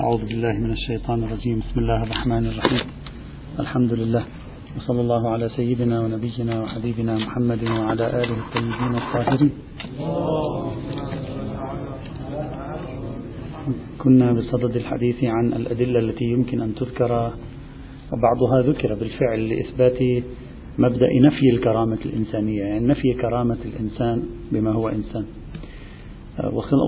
أعوذ 0.00 0.22
بالله 0.24 0.52
من 0.52 0.72
الشيطان 0.72 1.24
الرجيم. 1.24 1.58
بسم 1.58 1.80
الله 1.80 2.02
الرحمن 2.02 2.46
الرحيم. 2.46 2.86
الحمد 3.60 3.92
لله. 3.92 4.24
وصلى 4.76 5.00
الله 5.00 5.28
على 5.28 5.48
سيدنا 5.48 6.00
ونبينا 6.00 6.62
وحبيبنا 6.62 7.18
محمد 7.18 7.64
وعلى 7.64 8.06
آله 8.22 8.36
الطيبين 8.44 8.94
الطاهرين. 9.02 9.50
كنا 13.98 14.32
بصدد 14.32 14.76
الحديث 14.76 15.24
عن 15.24 15.52
الأدلة 15.52 15.98
التي 15.98 16.24
يمكن 16.24 16.60
أن 16.60 16.74
تذكر 16.74 17.32
وبعضها 18.12 18.62
ذكر 18.70 18.94
بالفعل 18.94 19.48
لإثبات 19.48 19.98
مبدأ 20.78 21.08
نفي 21.20 21.50
الكرامة 21.54 21.98
الإنسانية 22.06 22.62
يعني 22.62 22.86
نفي 22.86 23.12
كرامة 23.22 23.58
الإنسان 23.64 24.22
بما 24.52 24.72
هو 24.72 24.88
إنسان. 24.88 25.24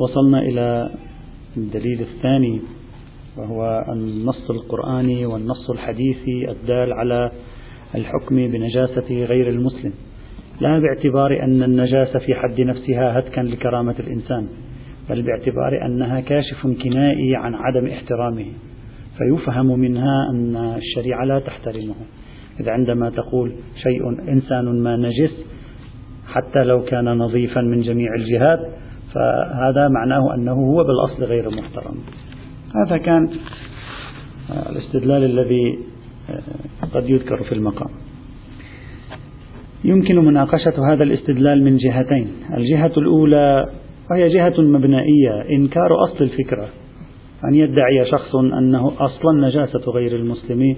وصلنا 0.04 0.38
إلى 0.48 0.90
الدليل 1.56 2.00
الثاني 2.00 2.60
وهو 3.36 3.84
النص 3.92 4.50
القرآني 4.50 5.26
والنص 5.26 5.70
الحديثي 5.70 6.50
الدال 6.50 6.92
على 6.92 7.30
الحكم 7.94 8.36
بنجاسة 8.36 9.24
غير 9.24 9.48
المسلم. 9.48 9.92
لا 10.60 10.78
باعتبار 10.78 11.42
أن 11.42 11.62
النجاسة 11.62 12.18
في 12.18 12.34
حد 12.34 12.60
نفسها 12.60 13.18
هتكا 13.18 13.40
لكرامة 13.40 13.94
الإنسان 14.00 14.48
بل 15.10 15.22
باعتبار 15.22 15.86
أنها 15.86 16.20
كاشف 16.20 16.66
كنائي 16.82 17.36
عن 17.36 17.54
عدم 17.54 17.86
احترامه. 17.86 18.46
فيفهم 19.18 19.66
منها 19.80 20.30
أن 20.30 20.56
الشريعة 20.56 21.24
لا 21.24 21.38
تحترمه. 21.38 21.94
إذا 22.60 22.72
عندما 22.72 23.10
تقول 23.10 23.52
شيء 23.82 24.08
إنسان 24.32 24.82
ما 24.82 24.96
نجس 24.96 25.44
حتى 26.26 26.64
لو 26.64 26.84
كان 26.84 27.04
نظيفا 27.04 27.60
من 27.60 27.82
جميع 27.82 28.14
الجهات 28.14 28.60
فهذا 29.14 29.88
معناه 29.88 30.34
أنه 30.34 30.52
هو 30.52 30.84
بالأصل 30.84 31.24
غير 31.24 31.50
محترم. 31.50 31.94
هذا 32.76 32.96
كان 32.96 33.30
الاستدلال 34.50 35.24
الذي 35.24 35.78
قد 36.94 37.10
يذكر 37.10 37.44
في 37.44 37.52
المقام. 37.52 37.90
يمكن 39.84 40.18
مناقشة 40.18 40.92
هذا 40.92 41.02
الاستدلال 41.02 41.64
من 41.64 41.76
جهتين. 41.76 42.28
الجهة 42.56 42.92
الأولى 42.96 43.66
وهي 44.10 44.28
جهة 44.28 44.54
مبنائية 44.60 45.50
إنكار 45.50 46.04
أصل 46.04 46.24
الفكرة. 46.24 46.68
أن 47.48 47.54
يدعي 47.54 48.06
شخص 48.10 48.34
أنه 48.34 48.92
أصلا 48.98 49.48
نجاسة 49.48 49.92
غير 49.92 50.16
المسلم 50.16 50.76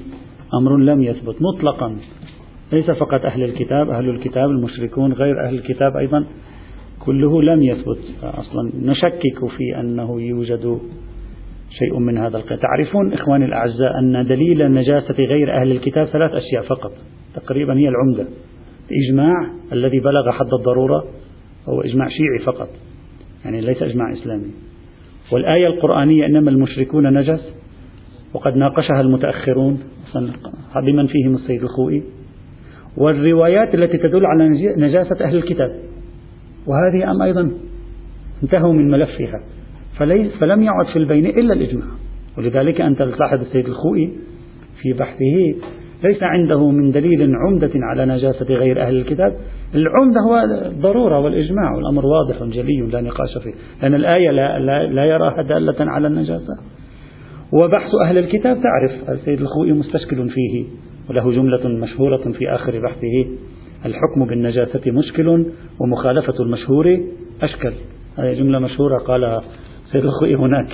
أمر 0.61 0.77
لم 0.77 1.03
يثبت 1.03 1.37
مطلقا. 1.41 1.97
ليس 2.73 2.91
فقط 2.91 3.25
أهل 3.25 3.43
الكتاب 3.43 3.91
أهل 3.91 4.09
الكتاب 4.09 4.51
المشركون 4.51 5.13
غير 5.13 5.47
أهل 5.47 5.55
الكتاب 5.55 5.97
أيضا 5.97 6.25
كله 6.99 7.43
لم 7.43 7.63
يثبت 7.63 8.01
أصلا. 8.23 8.73
نشكك 8.83 9.49
في 9.57 9.81
أنه 9.81 10.23
يوجد 10.23 10.79
شيء 11.79 11.99
من 11.99 12.19
هذا 12.19 12.37
القيد. 12.37 12.59
تعرفون 12.59 13.13
إخواني 13.13 13.45
الأعزاء 13.45 13.99
أن 13.99 14.27
دليل 14.27 14.63
النجاسة 14.63 15.15
غير 15.15 15.55
أهل 15.61 15.73
الكتاب 15.73 16.07
ثلاث 16.07 16.31
أشياء 16.31 16.63
فقط. 16.63 16.93
تقريبا 17.35 17.75
هي 17.79 17.89
العمدة. 17.89 18.27
الإجماع 18.91 19.51
الذي 19.73 20.01
بلغ 20.01 20.31
حد 20.31 20.55
الضرورة 20.59 21.05
هو 21.69 21.81
إجماع 21.81 22.09
شيعي 22.09 22.39
فقط. 22.45 22.69
يعني 23.45 23.61
ليس 23.61 23.83
إجماع 23.83 24.13
إسلامي. 24.13 24.51
والآية 25.33 25.67
القرآنية 25.67 26.27
إنما 26.27 26.51
المشركون 26.51 27.19
نجس 27.19 27.55
وقد 28.35 28.57
ناقشها 28.57 29.01
المتأخرون. 29.01 29.81
بمن 30.77 31.07
فيهم 31.07 31.35
السيد 31.35 31.63
الخوئي. 31.63 32.03
والروايات 32.97 33.75
التي 33.75 33.99
تدل 33.99 34.27
على 34.27 34.49
نجاسة 34.77 35.25
أهل 35.25 35.37
الكتاب. 35.37 35.81
وهذه 36.67 37.11
أم 37.11 37.23
أيضا؟ 37.23 37.51
انتهوا 38.43 38.73
من 38.73 38.91
ملفها. 38.91 39.41
فلم 40.41 40.63
يعد 40.63 40.87
في 40.93 40.97
البين 40.97 41.27
إلا 41.27 41.55
الإجماع. 41.55 41.87
ولذلك 42.39 42.81
أنت 42.81 43.03
تلاحظ 43.03 43.41
السيد 43.41 43.67
الخوئي 43.67 44.13
في 44.83 44.93
بحثه 44.93 45.55
ليس 46.05 46.23
عنده 46.23 46.71
من 46.71 46.91
دليل 46.91 47.33
عمدة 47.47 47.71
على 47.75 48.07
نجاسة 48.07 48.47
غير 48.47 48.83
أهل 48.83 48.97
الكتاب. 48.97 49.37
العمدة 49.75 50.21
هو 50.21 50.45
الضرورة 50.67 51.19
والإجماع. 51.19 51.77
والأمر 51.77 52.07
واضح 52.07 52.43
جلي 52.43 52.91
لا 52.93 53.01
نقاش 53.01 53.39
فيه. 53.43 53.55
لأن 53.83 53.95
الآية 53.95 54.31
لا, 54.31 54.59
لا, 54.59 54.87
لا 54.87 55.05
يراها 55.05 55.43
دالة 55.43 55.77
على 55.81 56.07
النجاسة. 56.07 56.55
وبحث 57.53 57.91
أهل 58.05 58.19
الكتاب 58.19 58.59
تعرف 58.63 59.11
السيد 59.11 59.41
الخوئي 59.41 59.73
مستشكل 59.73 60.29
فيه 60.29 60.65
وله 61.11 61.33
جملة 61.33 61.69
مشهورة 61.69 62.33
في 62.33 62.49
آخر 62.49 62.81
بحثه. 62.81 63.27
الحكم 63.87 64.27
بالنجاسة 64.27 64.81
مشكل 64.87 65.47
ومخالفة 65.81 66.35
المشهور 66.41 67.01
أشكل. 67.43 67.73
هذه 68.19 68.33
جملة 68.33 68.59
مشهورة 68.59 68.99
قالها 68.99 69.43
الخوئي 70.03 70.35
هناك. 70.35 70.69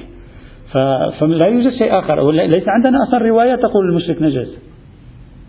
فلا 1.21 1.47
يوجد 1.47 1.73
شيء 1.79 1.99
آخر. 1.99 2.31
ليس 2.31 2.65
عندنا 2.69 2.99
أصلا 3.09 3.19
رواية 3.19 3.55
تقول 3.55 3.91
المشرك 3.91 4.23
نجس. 4.23 4.59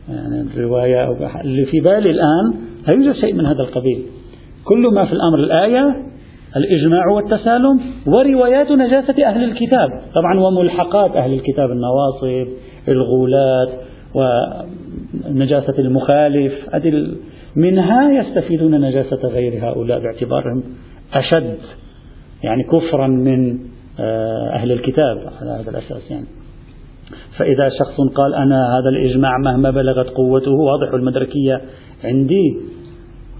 يعني 0.10 0.42
الرواية 0.42 1.12
اللي 1.42 1.66
في 1.66 1.80
بالي 1.80 2.10
الآن 2.10 2.54
لا 2.88 2.94
يوجد 2.94 3.12
شيء 3.12 3.34
من 3.34 3.46
هذا 3.46 3.62
القبيل. 3.62 4.02
كل 4.66 4.88
ما 4.96 5.06
في 5.06 5.14
الأمر 5.14 5.40
الآية 5.40 5.96
الإجماع 6.56 7.08
والتسالم 7.08 7.80
وروايات 8.08 8.72
نجاسة 8.72 9.26
أهل 9.26 9.44
الكتاب. 9.44 9.90
طبعا 10.16 10.40
وملحقات 10.40 11.16
أهل 11.16 11.34
الكتاب 11.34 11.70
النواصب 11.72 12.48
الغولات 12.88 13.70
ونجاسة 15.26 15.80
المخالف. 15.80 16.54
منها 17.56 18.12
يستفيدون 18.12 18.82
نجاسة 18.82 19.28
غير 19.28 19.66
هؤلاء 19.66 20.00
باعتبارهم 20.00 20.64
أشد. 21.14 21.58
يعني 22.44 22.64
كفرا 22.64 23.08
من 23.08 23.60
آه، 24.00 24.50
أهل 24.54 24.72
الكتاب 24.72 25.18
على 25.42 25.52
هذا 25.52 25.70
الأساس 25.70 26.12
يعني. 26.12 26.26
فإذا 27.38 27.70
شخص 27.80 27.96
قال 28.16 28.34
أنا 28.34 28.80
هذا 28.80 28.90
الإجماع 28.90 29.38
مهما 29.38 29.72
بلغت 29.72 30.10
قوته 30.10 30.52
واضح 30.52 30.94
المدركية 30.94 31.62
عندي 32.04 32.58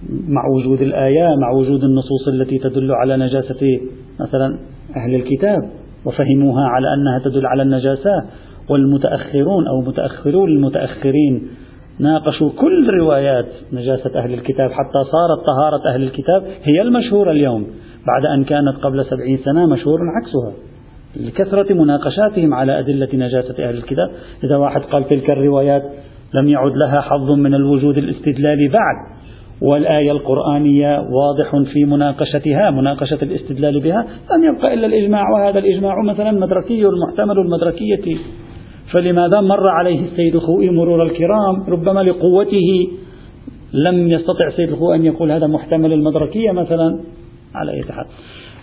مع 0.10 0.42
وجود 0.56 0.82
الآية 0.82 1.36
مع 1.36 1.52
وجود 1.52 1.84
النصوص 1.84 2.28
التي 2.28 2.60
تدل 2.60 2.92
على 2.92 3.18
نجاسة 3.18 3.80
مثلا 4.20 4.60
أهل 4.96 5.16
الكتاب 5.16 5.60
وفهموها 6.06 6.64
على 6.64 6.88
أنها 6.94 7.20
تدل 7.26 7.46
على 7.46 7.64
النجاسة 7.64 8.24
والمتأخرون 8.70 9.68
أو 9.68 9.82
متأخرون 9.82 10.50
المتأخرين 10.50 11.48
ناقشوا 12.00 12.50
كل 12.50 12.90
روايات 12.90 13.46
نجاسة 13.74 14.20
أهل 14.20 14.34
الكتاب 14.34 14.72
حتى 14.72 15.04
صارت 15.12 15.46
طهارة 15.46 15.94
أهل 15.94 16.04
الكتاب 16.04 16.44
هي 16.64 16.82
المشهورة 16.82 17.32
اليوم. 17.32 17.68
بعد 18.08 18.26
أن 18.26 18.44
كانت 18.44 18.78
قبل 18.84 19.06
سبعين 19.06 19.38
سنة 19.38 19.66
مشهور 19.66 20.00
عكسها. 20.18 20.54
لكثرة 21.16 21.74
مناقشاتهم 21.74 22.54
على 22.54 22.80
أدلة 22.80 23.08
نجاسة 23.14 23.70
أهل 23.70 23.78
الكتاب. 23.78 24.12
إذا 24.44 24.56
واحد 24.58 24.82
قال 24.82 25.08
تلك 25.08 25.30
الروايات 25.30 25.84
لم 26.34 26.48
يعد 26.48 26.72
لها 26.72 27.02
حظ 27.02 27.32
من 27.32 27.54
الوجود 27.54 27.98
الاستدلالي 27.98 28.68
بعد. 28.68 28.96
والآية 29.62 30.12
القرآنية 30.12 31.00
واضح 31.00 31.72
في 31.74 31.86
مناقشتها 31.86 32.70
مناقشة 32.70 33.18
الاستدلال 33.22 33.80
بها. 33.80 34.08
لم 34.36 34.56
يبقى 34.56 34.74
إلا 34.74 34.88
الإجماع. 34.88 35.24
وهذا 35.34 35.60
الإجماع 35.60 36.02
مثلا 36.02 36.32
مدركي 36.32 36.86
المحتمل 36.86 37.40
المدركية. 37.40 38.18
فلماذا 38.92 39.42
مر 39.42 39.68
عليه 39.68 40.06
السيد 40.06 40.38
خوئي 40.38 40.70
مرور 40.70 41.04
الكرام 41.04 41.64
ربما 41.70 42.00
لقوته 42.04 42.88
لم 43.74 44.08
يستطع 44.08 44.48
السيد 44.48 44.70
الخوئي 44.70 45.00
أن 45.00 45.06
يقول 45.06 45.32
هذا 45.32 45.48
محتمل 45.48 45.94
المدركية 45.94 46.52
مثلا. 46.52 47.00
على 47.56 47.72
أي 47.72 47.84
حال 47.84 48.06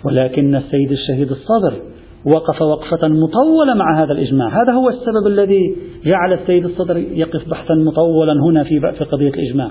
ولكن 0.05 0.57
السيد 0.57 0.93
الشهيد 0.93 1.31
الصدر 1.31 1.73
وقف 2.27 2.63
وقفة 2.63 3.09
مطولة 3.09 3.75
مع 3.75 4.03
هذا 4.03 4.13
الإجماع. 4.13 4.63
هذا 4.63 4.73
هو 4.73 4.89
السبب 4.89 5.27
الذي 5.27 5.77
جعل 6.05 6.33
السيد 6.33 6.65
الصدر 6.65 6.97
يقف 6.97 7.49
بحثا 7.49 7.75
مطولا 7.75 8.33
هنا 8.33 8.65
في 8.65 8.81
في 8.81 9.05
قضية 9.05 9.29
الإجماع. 9.29 9.71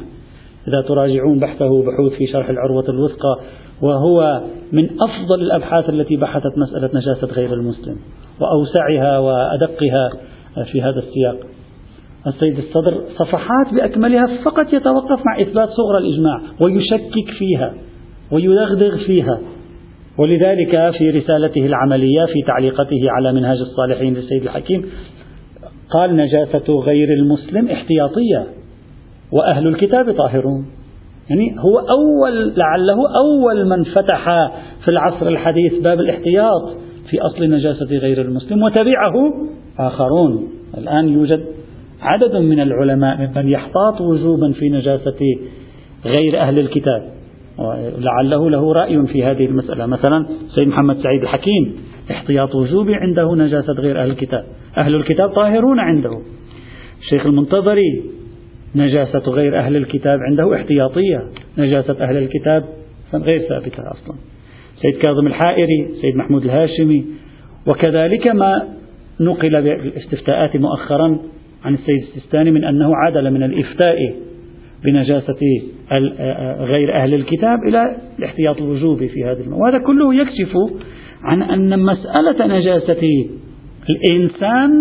إذا 0.68 0.82
تراجعون 0.82 1.40
بحثه 1.40 1.84
بحوث 1.84 2.14
في 2.18 2.28
شرح 2.28 2.50
العروة 2.50 2.90
الوثقى 2.90 3.40
وهو 3.82 4.42
من 4.72 4.90
أفضل 5.02 5.42
الأبحاث 5.42 5.90
التي 5.90 6.16
بحثت 6.16 6.58
مسألة 6.58 6.90
نجاسة 6.94 7.28
غير 7.28 7.54
المسلم 7.54 7.96
وأوسعها 8.42 9.20
وأدقها 9.20 10.10
في 10.72 10.82
هذا 10.82 11.00
السياق. 11.00 11.38
السيد 12.28 12.58
الصدر 12.58 13.02
صفحات 13.18 13.74
بأكملها 13.74 14.44
فقط 14.46 14.74
يتوقف 14.74 15.20
مع 15.26 15.42
إثبات 15.42 15.70
صغر 15.70 15.98
الإجماع 15.98 16.42
ويشكك 16.66 17.32
فيها. 17.38 17.74
ويدغدغ 18.32 18.98
فيها. 19.06 19.40
ولذلك 20.18 20.92
في 20.98 21.10
رسالته 21.10 21.66
العملية 21.66 22.26
في 22.26 22.42
تعليقته 22.48 23.12
على 23.12 23.34
منهاج 23.34 23.58
الصالحين 23.58 24.14
للسيد 24.14 24.44
الحكيم 24.44 24.86
قال 25.90 26.16
نجاسة 26.16 26.80
غير 26.80 27.14
المسلم 27.14 27.70
احتياطية 27.70 28.48
وأهل 29.32 29.68
الكتاب 29.68 30.12
طاهرون. 30.12 30.66
يعني 31.30 31.56
هو 31.60 31.80
أول 31.80 32.54
لعله 32.58 32.98
أول 33.26 33.66
من 33.66 33.84
فتح 33.84 34.26
في 34.84 34.92
العصر 34.92 35.28
الحديث 35.28 35.74
باب 35.74 36.00
الاحتياط 36.00 36.76
في 37.10 37.22
أصل 37.22 37.50
نجاسة 37.50 37.86
غير 37.86 38.22
المسلم 38.22 38.64
وتبعه 38.64 39.14
آخرون. 39.80 40.48
الآن 40.78 41.10
يوجد 41.10 41.46
عدد 42.02 42.36
من 42.36 42.60
العلماء 42.60 43.18
ممن 43.18 43.50
يحتاط 43.50 44.02
وجوبا 44.02 44.52
في 44.52 44.70
نجاسة 44.70 45.20
غير 46.06 46.40
أهل 46.40 46.60
الكتاب. 46.60 47.17
لعله 48.00 48.50
له 48.50 48.74
رأي 48.74 49.08
في 49.08 49.24
هذه 49.24 49.46
المسألة. 49.46 49.86
مثلا 49.86 50.26
سيد 50.56 50.68
محمد 50.68 50.98
سعيد 51.04 51.22
الحكيم 51.22 51.76
احتياط 52.12 52.56
وجوبي 52.56 52.96
عنده 52.96 53.36
نجاسة 53.36 53.74
غير 53.74 54.02
أهل 54.02 54.10
الكتاب. 54.10 54.44
أهل 54.78 54.96
الكتاب 54.96 55.30
طاهرون 55.30 55.80
عنده. 55.80 56.20
الشيخ 57.02 57.26
المنتظري 57.26 58.04
نجاسة 58.76 59.20
غير 59.20 59.58
أهل 59.58 59.76
الكتاب 59.76 60.20
عنده 60.20 60.56
احتياطية. 60.56 61.24
نجاسة 61.58 61.96
أهل 62.02 62.18
الكتاب 62.18 62.64
غير 63.14 63.40
ثابتة 63.40 63.84
أصلا. 63.92 64.16
سيد 64.82 64.98
كاظم 64.98 65.28
الحائري 65.28 65.88
سيد 66.02 66.16
محمود 66.16 66.44
الهاشمي. 66.44 67.06
وكذلك 67.68 68.28
ما 68.28 68.68
نقل 69.20 69.62
بالاستفتاءات 69.62 70.56
مؤخرا 70.56 71.20
عن 71.66 71.74
السيد 71.74 72.02
السيستاني 72.02 72.52
من 72.52 72.64
أنه 72.64 72.92
عدل 72.96 73.32
من 73.32 73.44
الإفتاء 73.44 74.16
بنجاسة 74.84 75.40
غير 76.60 76.94
أهل 76.94 77.14
الكتاب 77.14 77.60
إلى 77.68 77.96
الاحتياط 78.20 78.58
الوجوبي 78.58 79.08
في 79.08 79.24
هذا 79.24 79.42
الموضوع 79.42 79.68
وهذا 79.68 79.78
كله 79.78 80.16
يكشف 80.16 80.54
عن 81.24 81.42
أن 81.42 81.80
مسألة 81.80 82.58
نجاسة 82.58 83.28
الإنسان 83.90 84.72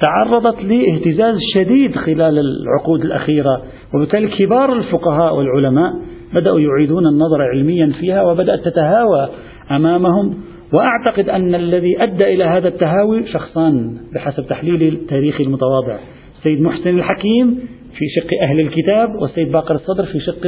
تعرضت 0.00 0.62
لإهتزاز 0.64 1.34
شديد 1.54 1.96
خلال 1.96 2.38
العقود 2.38 3.04
الأخيرة 3.04 3.62
وبالتالي 3.94 4.28
كبار 4.28 4.72
الفقهاء 4.72 5.36
والعلماء 5.36 5.92
بدأوا 6.34 6.60
يعيدون 6.60 7.06
النظر 7.06 7.42
علميا 7.42 7.92
فيها 8.00 8.22
وبدأت 8.22 8.60
تتهاوى 8.60 9.28
أمامهم 9.70 10.34
وأعتقد 10.72 11.28
أن 11.28 11.54
الذي 11.54 12.02
أدى 12.02 12.34
إلى 12.34 12.44
هذا 12.44 12.68
التهاوي 12.68 13.26
شخصان 13.26 13.98
بحسب 14.14 14.46
تحليلي 14.46 14.88
التاريخي 14.88 15.44
المتواضع 15.44 15.98
السيد 16.38 16.60
محسن 16.60 16.98
الحكيم 16.98 17.58
في 17.92 18.04
شق 18.16 18.42
أهل 18.42 18.60
الكتاب 18.60 19.14
والسيد 19.22 19.52
باقر 19.52 19.74
الصدر 19.74 20.04
في 20.04 20.20
شق 20.20 20.46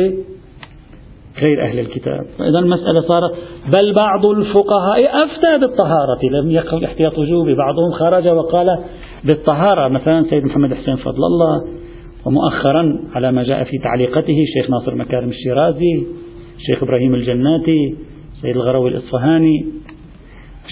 غير 1.43 1.65
أهل 1.65 1.79
الكتاب. 1.79 2.25
إذا 2.41 2.59
المسألة 2.59 3.00
صارت 3.00 3.35
بل 3.75 3.93
بعض 3.93 4.27
الفقهاء 4.27 5.25
أفتى 5.25 5.59
بالطهارة. 5.61 6.41
لم 6.41 6.50
يقل 6.50 6.85
احتياط 6.85 7.19
وجوبي 7.19 7.55
بعضهم 7.55 7.93
خرج 7.93 8.29
وقال 8.29 8.79
بالطهارة. 9.25 9.89
مثلا 9.89 10.25
سيد 10.31 10.44
محمد 10.44 10.75
حسين 10.75 10.97
فضل 10.97 11.25
الله 11.25 11.65
ومؤخرا 12.25 12.99
على 13.15 13.33
ما 13.33 13.43
جاء 13.43 13.65
في 13.65 13.79
تعليقته 13.79 14.37
الشيخ 14.43 14.71
ناصر 14.71 14.94
مكارم 14.94 15.29
الشيرازي 15.29 16.06
الشيخ 16.56 16.83
إبراهيم 16.83 17.15
الجناتي 17.15 17.97
سيد 18.43 18.56
الغروي 18.56 18.91
الإصفهاني 18.91 19.67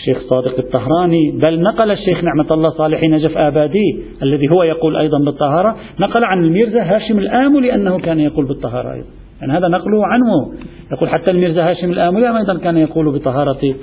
الشيخ 0.00 0.18
صادق 0.28 0.58
الطهراني 0.58 1.38
بل 1.42 1.60
نقل 1.62 1.90
الشيخ 1.90 2.24
نعمة 2.24 2.46
الله 2.50 2.70
صالح 2.70 3.02
نجف 3.02 3.36
آبادي 3.36 4.02
الذي 4.22 4.50
هو 4.50 4.62
يقول 4.62 4.96
أيضا 4.96 5.18
بالطهارة 5.18 5.76
نقل 6.00 6.24
عن 6.24 6.44
الميرزا 6.44 6.82
هاشم 6.82 7.18
الآملي 7.18 7.74
أنه 7.74 7.98
كان 7.98 8.20
يقول 8.20 8.44
بالطهارة 8.44 8.92
أيضا. 8.92 9.06
يعني 9.40 9.52
هذا 9.52 9.68
نقله 9.68 10.06
عنه. 10.06 10.52
يقول 10.92 11.08
حتى 11.08 11.30
الميرزا 11.30 11.70
هاشم 11.70 11.90
الآملي 11.90 12.38
أيضا 12.38 12.58
كان 12.58 12.76
يقول 12.78 13.18
بطهارة 13.18 13.74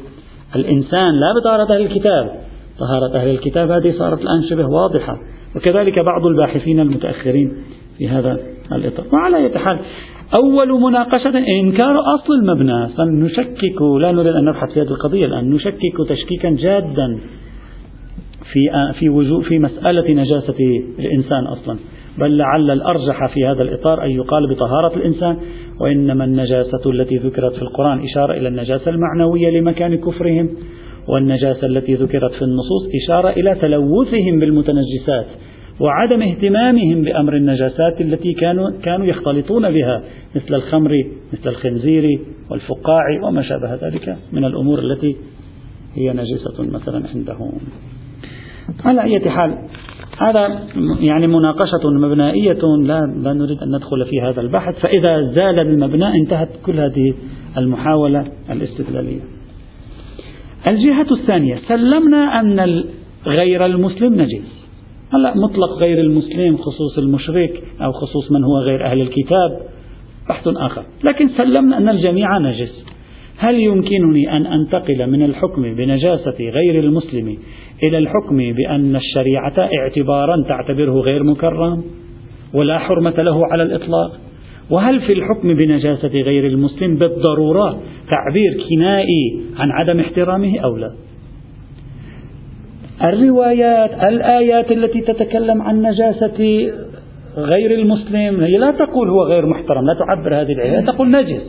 الإنسان 0.56 1.14
لا 1.20 1.34
بطهارة 1.40 1.76
أهل 1.76 1.82
الكتاب. 1.82 2.32
طهارة 2.80 3.16
أهل 3.16 3.30
الكتاب 3.30 3.72
هذه 3.72 3.94
صارت 3.98 4.22
الآن 4.22 4.44
شبه 4.50 4.68
واضحة. 4.68 5.18
وكذلك 5.56 6.00
بعض 6.00 6.26
الباحثين 6.26 6.80
المتأخرين 6.80 7.54
في 7.98 8.08
هذا 8.08 8.40
الإطار. 8.72 9.06
وعلى 9.14 9.38
أي 9.38 9.60
حال 9.60 9.80
أول 10.36 10.82
مناقشة 10.82 11.38
إنكار 11.38 12.00
أصل 12.00 12.34
المبنى 12.34 12.88
فنشكك 12.88 13.82
لا 13.82 14.12
نريد 14.12 14.36
أن 14.36 14.46
نبحث 14.46 14.74
في 14.74 14.82
هذه 14.82 14.88
القضية 14.88 15.26
الآن 15.26 15.50
نشكك 15.50 15.98
تشكيكا 16.10 16.50
جادا 16.50 17.20
في 18.52 18.60
في 19.00 19.10
وجود 19.10 19.44
في 19.44 19.60
مسألة 19.60 20.14
نجاسة 20.14 20.56
الإنسان 21.00 21.44
أصلا. 21.46 21.78
بل 22.18 22.38
لعل 22.38 22.72
الأرجح 22.72 23.34
في 23.34 23.46
هذا 23.46 23.64
الإطار 23.64 24.06
أن 24.06 24.12
يقال 24.12 24.50
بطهارة 24.50 24.96
الإنسان 24.96 25.38
وإنما 25.82 26.26
النجاسة 26.26 26.90
التي 26.90 27.18
ذكرت 27.18 27.56
في 27.56 27.62
القرآن 27.62 28.04
إشارة 28.04 28.34
إلى 28.34 28.48
النجاسة 28.48 28.92
المعنوية 28.92 29.60
لمكان 29.60 29.96
كفرهم 29.96 30.50
والنجاسة 31.08 31.68
التي 31.68 31.94
ذكرت 31.94 32.32
في 32.32 32.42
النصوص 32.42 32.84
إشارة 33.04 33.30
إلى 33.30 33.56
تلوثهم 33.56 34.40
بالمتنجسات. 34.40 35.26
وعدم 35.80 36.22
اهتمامهم 36.22 37.02
بأمر 37.02 37.36
النجاسات 37.36 38.02
التي 38.02 38.34
كانوا 38.34 38.72
كانوا 38.84 39.06
يختلطون 39.06 39.72
بها 39.72 40.04
مثل 40.36 40.56
الخمر 40.56 41.04
مثل 41.34 41.50
الخنزير 41.50 42.20
والفقاع 42.50 43.04
وما 43.24 43.42
شابه 43.42 43.76
ذلك 43.76 44.18
من 44.34 44.46
الأمور 44.46 44.80
التي 44.80 45.16
هي 45.96 46.14
نجسة 46.14 46.72
مثلا 46.72 47.10
عندهم. 47.16 47.52
على 48.86 49.04
أي 49.04 49.30
حال 49.30 49.58
هذا 50.22 50.60
يعني 51.00 51.28
مناقشة 51.28 51.90
مبنائية 52.02 52.60
لا, 52.82 53.00
لا 53.24 53.34
نريد 53.34 53.64
أن 53.64 53.76
ندخل 53.76 54.06
في 54.06 54.22
هذا 54.22 54.42
البحث 54.42 54.80
فإذا 54.80 55.22
زال 55.22 55.60
المبنى 55.60 56.08
انتهت 56.16 56.50
كل 56.66 56.80
هذه 56.80 57.14
المحاولة 57.58 58.26
الاستدلالية. 58.50 59.22
الجهة 60.70 61.08
الثانية 61.12 61.60
سلمنا 61.68 62.40
أن 62.40 62.84
غير 63.26 63.66
المسلم 63.66 64.14
نجس. 64.14 64.57
هلا 65.14 65.38
مطلق 65.38 65.74
غير 65.78 66.00
المسلم 66.00 66.58
خصوص 66.58 66.98
المشرك 66.98 67.64
أو 67.82 67.92
خصوص 67.92 68.32
من 68.32 68.44
هو 68.44 68.60
غير 68.60 68.86
أهل 68.86 69.02
الكتاب 69.02 69.62
بحث 70.30 70.48
آخر. 70.48 70.84
لكن 71.04 71.30
سلمنا 71.30 71.78
أن 71.78 71.90
الجميع 71.90 72.38
نجس. 72.38 72.86
هل 73.38 73.56
يمكنني 73.60 74.38
أن 74.38 74.46
أنتقل 74.46 75.10
من 75.10 75.24
الحكم 75.24 75.62
بنجاسة 75.62 76.36
غير 76.40 76.80
المسلم 76.80 77.38
إلى 77.84 77.98
الحكم 77.98 78.38
بأن 78.38 78.96
الشريعة 78.96 79.54
اعتبارا 79.58 80.44
تعتبره 80.48 81.02
غير 81.02 81.24
مكرم؟ 81.24 81.84
ولا 82.54 82.80
حرمة 82.80 83.22
له 83.22 83.42
على 83.52 83.64
الإطلاق؟ 83.64 84.20
وهل 84.70 85.02
في 85.02 85.14
الحكم 85.14 85.54
بنجاسة 85.54 86.22
غير 86.22 86.48
المسلم 86.48 86.96
بالضرورة 86.96 87.82
تعبير 88.10 88.64
كنائي 88.70 89.42
عن 89.58 89.72
عدم 89.72 90.00
احترامه 90.00 90.60
أو 90.60 90.78
لا؟ 90.78 91.07
الروايات 93.04 93.92
الآيات 94.04 94.72
التي 94.72 95.02
تتكلم 95.02 95.62
عن 95.62 95.82
نجاسة 95.82 96.72
غير 97.38 97.72
المسلم 97.72 98.42
هي 98.42 98.58
لا 98.58 98.72
تقول 98.72 99.10
هو 99.10 99.24
غير 99.24 99.46
محترم 99.46 99.86
لا 99.86 99.94
تعبر 99.94 100.42
هذه 100.42 100.52
الآيات 100.52 100.86
تقول 100.86 101.12
نجس. 101.12 101.42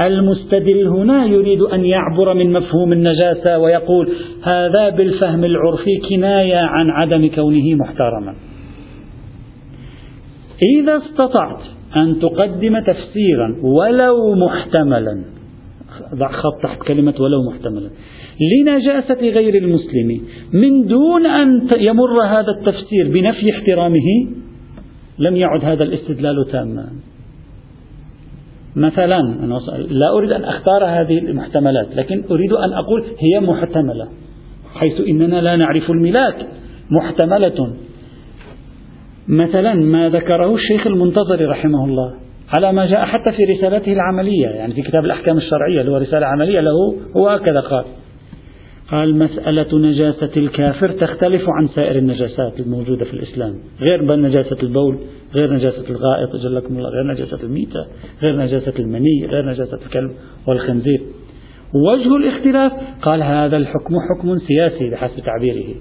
المستدل 0.00 0.86
هنا 0.86 1.24
يريد 1.24 1.62
أن 1.62 1.84
يعبر 1.84 2.34
من 2.34 2.52
مفهوم 2.52 2.92
النجاسة 2.92 3.58
ويقول 3.58 4.08
هذا 4.42 4.88
بالفهم 4.88 5.44
العرفي 5.44 6.00
كناية 6.08 6.56
عن 6.56 6.90
عدم 6.90 7.28
كونه 7.34 7.74
محترما. 7.74 8.34
إذا 10.78 10.96
استطعت 10.96 11.60
أن 11.96 12.18
تقدم 12.20 12.78
تفسيرا 12.78 13.56
ولو 13.62 14.34
محتملا 14.34 15.24
ضع 16.14 16.28
خط 16.28 16.62
تحت 16.62 16.82
كلمة 16.82 17.14
ولو 17.20 17.50
محتملا 17.50 17.90
لنجاسة 18.40 19.20
غير 19.20 19.54
المسلم. 19.54 20.20
من 20.52 20.86
دون 20.86 21.26
أن 21.26 21.68
يمر 21.78 22.22
هذا 22.22 22.50
التفسير 22.50 23.08
بنفي 23.08 23.50
احترامه 23.50 24.26
لم 25.18 25.36
يعد 25.36 25.64
هذا 25.64 25.82
الاستدلال 25.82 26.46
تاما. 26.52 26.88
مثلا 28.76 29.18
أنا 29.18 29.60
لا 29.88 30.12
أريد 30.12 30.32
أن 30.32 30.44
أختار 30.44 30.84
هذه 30.84 31.18
المحتملات 31.18 31.96
لكن 31.96 32.24
أريد 32.30 32.52
أن 32.52 32.72
أقول 32.72 33.04
هي 33.18 33.40
محتملة 33.40 34.08
حيث 34.74 35.00
إننا 35.08 35.40
لا 35.40 35.56
نعرف 35.56 35.90
الملاك. 35.90 36.46
محتملة. 36.90 37.74
مثلا 39.28 39.74
ما 39.74 40.08
ذكره 40.08 40.54
الشيخ 40.54 40.86
المنتظر 40.86 41.48
رحمه 41.48 41.84
الله 41.84 42.14
على 42.56 42.72
ما 42.72 42.86
جاء 42.86 43.04
حتى 43.04 43.32
في 43.32 43.44
رسالته 43.44 43.92
العملية 43.92 44.46
يعني 44.46 44.74
في 44.74 44.82
كتاب 44.82 45.04
الأحكام 45.04 45.38
الشرعية 45.38 45.80
اللي 45.80 45.92
هو 45.92 45.96
رسالة 45.96 46.26
عملية 46.26 46.60
له 46.60 46.96
هو 47.16 47.28
هكذا 47.28 47.60
قال. 47.60 47.84
قال 48.90 49.18
مسألة 49.18 49.78
نجاسة 49.78 50.30
الكافر 50.36 50.88
تختلف 50.92 51.42
عن 51.48 51.68
سائر 51.68 51.98
النجاسات 51.98 52.60
الموجودة 52.60 53.04
في 53.04 53.12
الإسلام. 53.14 53.54
غير 53.80 54.16
نجاسة 54.16 54.56
البول 54.62 54.98
غير 55.34 55.54
نجاسة 55.54 55.84
الغائط 55.90 56.36
جلكم 56.36 56.78
الله 56.78 56.88
غير 56.88 57.12
نجاسة 57.12 57.42
الميتة 57.42 57.86
غير 58.22 58.36
نجاسة 58.36 58.72
المني 58.78 59.26
غير 59.26 59.46
نجاسة 59.50 59.78
الكلب 59.86 60.10
والخنزير. 60.46 61.00
وجه 61.74 62.16
الاختلاف 62.16 62.72
قال 63.02 63.22
هذا 63.22 63.56
الحكم 63.56 63.94
حكم 64.10 64.38
سياسي 64.38 64.90
بحسب 64.90 65.20
تعبيره. 65.24 65.74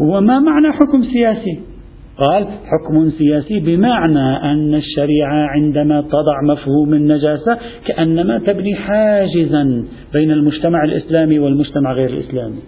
وما 0.00 0.38
معنى 0.38 0.72
حكم 0.72 1.04
سياسي؟ 1.12 1.71
قال 2.18 2.44
حكم 2.44 3.10
سياسي 3.10 3.60
بمعنى 3.60 4.52
أن 4.52 4.74
الشريعة 4.74 5.46
عندما 5.46 6.00
تضع 6.00 6.42
مفهوم 6.52 6.94
النجاسة 6.94 7.58
كأنما 7.86 8.38
تبني 8.38 8.74
حاجزا 8.74 9.84
بين 10.12 10.30
المجتمع 10.30 10.84
الإسلامي 10.84 11.38
والمجتمع 11.38 11.92
غير 11.92 12.10
الإسلامي. 12.10 12.58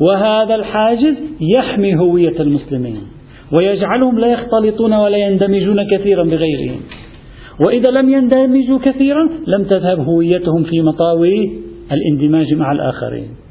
وهذا 0.00 0.54
الحاجز 0.54 1.14
يحمي 1.40 1.96
هوية 1.96 2.40
المسلمين 2.40 3.00
ويجعلهم 3.52 4.18
لا 4.18 4.26
يختلطون 4.26 4.92
ولا 4.92 5.16
يندمجون 5.16 5.86
كثيرا 5.90 6.24
بغيرهم. 6.24 6.80
وإذا 7.60 7.90
لم 7.90 8.08
يندمجوا 8.08 8.78
كثيرا 8.78 9.28
لم 9.46 9.64
تذهب 9.64 10.00
هويتهم 10.00 10.62
في 10.62 10.82
مطاوي 10.82 11.52
الاندماج 11.92 12.54
مع 12.54 12.72
الآخرين. 12.72 13.43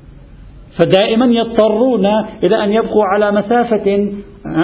فدائما 0.78 1.26
يضطرون 1.26 2.06
إلى 2.44 2.64
أن 2.64 2.72
يبقوا 2.72 3.04
على 3.04 3.32
مسافة 3.32 4.12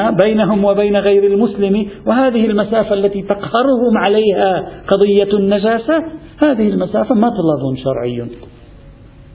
بينهم 0.09 0.65
وبين 0.65 0.97
غير 0.97 1.23
المسلم. 1.23 1.87
وهذه 2.07 2.45
المسافة 2.45 2.93
التي 2.93 3.21
تقهرهم 3.21 3.97
عليها 3.97 4.69
قضية 4.87 5.37
النجاسة 5.37 6.03
هذه 6.37 6.69
المسافة 6.69 7.15
مطلب 7.15 7.77
شرعي. 7.83 8.25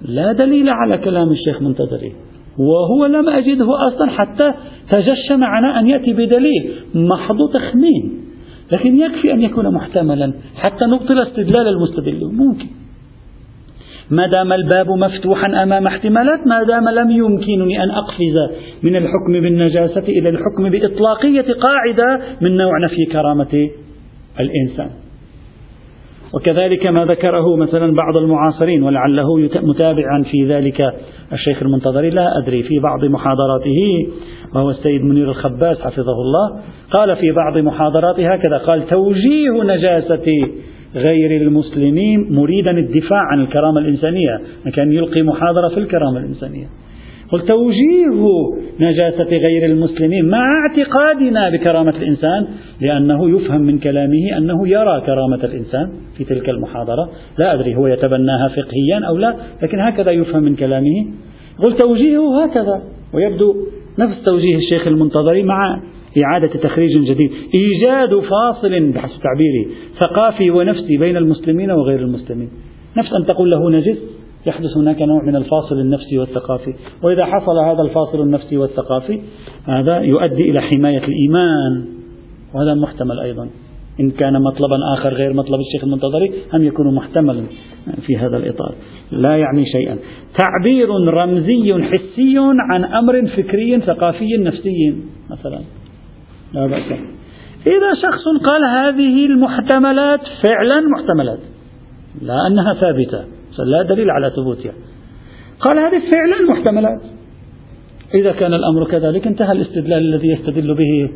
لا 0.02 0.33
دليل 0.33 0.69
على 0.69 0.99
كلام 0.99 1.28
الشيخ 1.28 1.62
منتظري. 1.62 2.12
وهو 2.59 3.07
لم 3.07 3.28
أجده 3.28 3.66
أصلا 3.88 4.11
حتى 4.11 4.52
تجشم 4.90 5.40
معنا 5.40 5.81
أن 5.81 5.87
يأتي 5.87 6.12
بدليل 6.12 6.75
محض 6.95 7.37
تخمين. 7.54 8.21
لكن 8.73 8.99
يكفي 9.00 9.33
أن 9.33 9.43
يكون 9.43 9.75
محتملا 9.75 10.35
حتى 10.57 10.85
نبطل 10.85 11.19
استدلال 11.19 11.69
المستدل. 11.69 12.21
ممكن. 12.33 12.66
ما 14.11 14.27
دام 14.27 14.53
الباب 14.53 14.91
مفتوحا 14.91 15.63
أمام 15.63 15.87
احتمالات 15.87 16.47
ما 16.47 16.63
دام 16.63 16.89
لم 16.89 17.11
يمكنني 17.11 17.83
أن 17.83 17.91
أقفز 17.91 18.57
من 18.83 18.97
الحكم 18.97 19.33
بالنجاسة 19.33 20.01
إلى 20.09 20.29
الحكم 20.29 20.71
بإطلاقية 20.71 21.53
قاعدة 21.53 22.21
من 22.41 22.57
نوع 22.57 22.73
نفي 22.85 23.05
كرامة 23.13 23.69
الإنسان. 24.41 24.91
وكذلك 26.35 26.87
ما 26.87 27.05
ذكره 27.05 27.57
مثلا 27.57 27.95
بعض 27.95 28.17
المعاصرين 28.17 28.83
ولعله 28.83 29.37
متابعا 29.63 30.23
في 30.31 30.47
ذلك 30.49 30.95
الشيخ 31.33 31.63
المنتظري 31.63 32.11
لا 32.11 32.39
أدري 32.39 32.63
في 32.63 32.79
بعض 32.79 33.05
محاضراته 33.05 34.09
وهو 34.55 34.71
السيد 34.71 35.05
منير 35.05 35.31
الخباس 35.31 35.81
حفظه 35.81 36.13
الله 36.13 36.61
قال 36.91 37.17
في 37.17 37.33
بعض 37.33 37.59
محاضراته 37.59 38.33
هكذا 38.35 38.59
قال 38.59 38.87
توجيه 38.87 39.63
نجاسة 39.63 40.25
غير 40.95 41.43
المسلمين 41.43 42.33
مريدا 42.33 42.71
الدفاع 42.71 43.21
عن 43.33 43.41
الكرامة 43.41 43.81
الإنسانية 43.81 44.41
كان 44.75 44.93
يلقي 44.93 45.23
محاضرة 45.23 45.69
في 45.69 45.79
الكرامة 45.79 46.19
الإنسانية. 46.19 46.67
قل 47.33 47.41
توجيه 47.41 48.23
نجاسة 48.81 49.37
غير 49.49 49.65
المسلمين 49.65 50.29
مع 50.29 50.47
اعتقادنا 50.63 51.51
بكرامة 51.51 51.97
الإنسان 51.97 52.47
لأنه 52.81 53.31
يفهم 53.31 53.61
من 53.61 53.79
كلامه 53.79 54.37
أنه 54.37 54.69
يرى 54.69 55.03
كرامة 55.07 55.45
الإنسان 55.45 55.91
في 56.17 56.25
تلك 56.25 56.49
المحاضرة. 56.49 57.11
لا 57.39 57.55
أدري 57.55 57.77
هو 57.77 57.87
يتبناها 57.87 58.49
فقهيا 58.49 59.07
أو 59.09 59.17
لا 59.17 59.35
لكن 59.63 59.81
هكذا 59.81 60.11
يفهم 60.11 60.43
من 60.43 60.57
كلامه. 60.57 61.07
قل 61.63 61.77
توجيهه 61.77 62.45
هكذا 62.45 62.83
ويبدو 63.15 63.55
نفس 63.99 64.23
توجيه 64.25 64.57
الشيخ 64.57 64.87
المنتظري 64.87 65.43
مع 65.43 65.81
إعادة 66.23 66.49
تخريج 66.49 66.99
جديد. 67.11 67.30
إيجاد 67.54 68.18
فاصل 68.18 68.90
بحسب 68.90 69.21
تعبيري 69.23 69.66
ثقافي 69.99 70.50
ونفسي 70.50 70.97
بين 70.97 71.16
المسلمين 71.16 71.71
وغير 71.71 71.99
المسلمين. 72.00 72.49
نفس 72.97 73.11
أن 73.21 73.26
تقول 73.26 73.50
له 73.50 73.71
نجس 73.71 73.99
يحدث 74.47 74.76
هناك 74.76 75.02
نوع 75.02 75.23
من 75.23 75.37
الفاصل 75.37 75.80
النفسي 75.80 76.18
والثقافي. 76.18 76.75
وإذا 77.02 77.25
حصل 77.25 77.59
هذا 77.59 77.83
الفاصل 77.83 78.23
النفسي 78.23 78.56
والثقافي 78.56 79.21
هذا 79.64 80.00
يؤدي 80.00 80.50
إلى 80.50 80.61
حماية 80.61 81.04
الإيمان. 81.04 81.85
وهذا 82.54 82.75
محتمل 82.75 83.21
أيضا. 83.21 83.49
إن 84.00 84.11
كان 84.11 84.42
مطلبا 84.42 84.76
آخر 84.94 85.14
غير 85.14 85.33
مطلب 85.33 85.61
الشيخ 85.61 85.85
المنتظري 85.85 86.33
هم 86.52 86.64
يكون 86.64 86.94
محتملا 86.94 87.42
في 88.06 88.16
هذا 88.16 88.37
الإطار. 88.37 88.75
لا 89.12 89.37
يعني 89.37 89.66
شيئا. 89.66 89.99
تعبير 90.38 90.88
رمزي 90.90 91.83
حسي 91.83 92.35
عن 92.71 92.85
أمر 92.85 93.26
فكري 93.26 93.80
ثقافي 93.80 94.37
نفسي 94.37 94.94
مثلا. 95.30 95.61
لا 96.55 96.67
بأس. 96.67 96.99
إذا 97.67 97.95
شخص 98.03 98.25
قال 98.45 98.65
هذه 98.65 99.27
المحتملات 99.27 100.21
فعلا 100.47 100.81
محتملات 100.81 101.39
لا 102.23 102.47
أنها 102.47 102.75
ثابتة 102.75 103.25
لا 103.59 103.83
دليل 103.83 104.11
على 104.11 104.31
ثبوتها. 104.37 104.73
قال 105.61 105.79
هذه 105.79 106.03
فعلا 106.13 106.53
محتملات. 106.53 107.01
إذا 108.15 108.33
كان 108.33 108.55
الأمر 108.55 108.91
كذلك 108.91 109.27
انتهى 109.27 109.53
الاستدلال 109.53 110.15
الذي 110.15 110.29
يستدل 110.29 110.75
به 110.75 111.11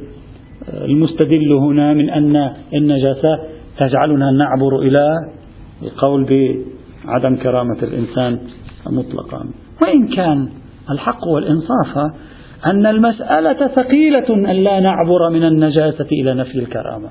المستدل 0.85 1.53
هنا 1.53 1.95
من 1.95 2.11
أن 2.11 2.51
النجاسة 2.75 3.39
تجعلنا 3.79 4.31
نعبر 4.31 4.79
إلى 4.79 5.09
القول 5.83 6.25
بعدم 6.25 7.37
كرامة 7.37 7.83
الإنسان 7.83 8.39
مطلقا. 8.87 9.49
وإن 9.83 10.09
كان 10.09 10.49
الحق 10.91 11.27
والإنصاف 11.27 12.13
أن 12.67 12.87
المسألة 12.87 13.67
ثقيلة 13.67 14.35
أن 14.51 14.57
لا 14.57 14.81
نعبر 14.81 15.31
من 15.31 15.45
النجاسة 15.45 16.07
إلى 16.13 16.35
نفي 16.35 16.59
الكرامة. 16.59 17.09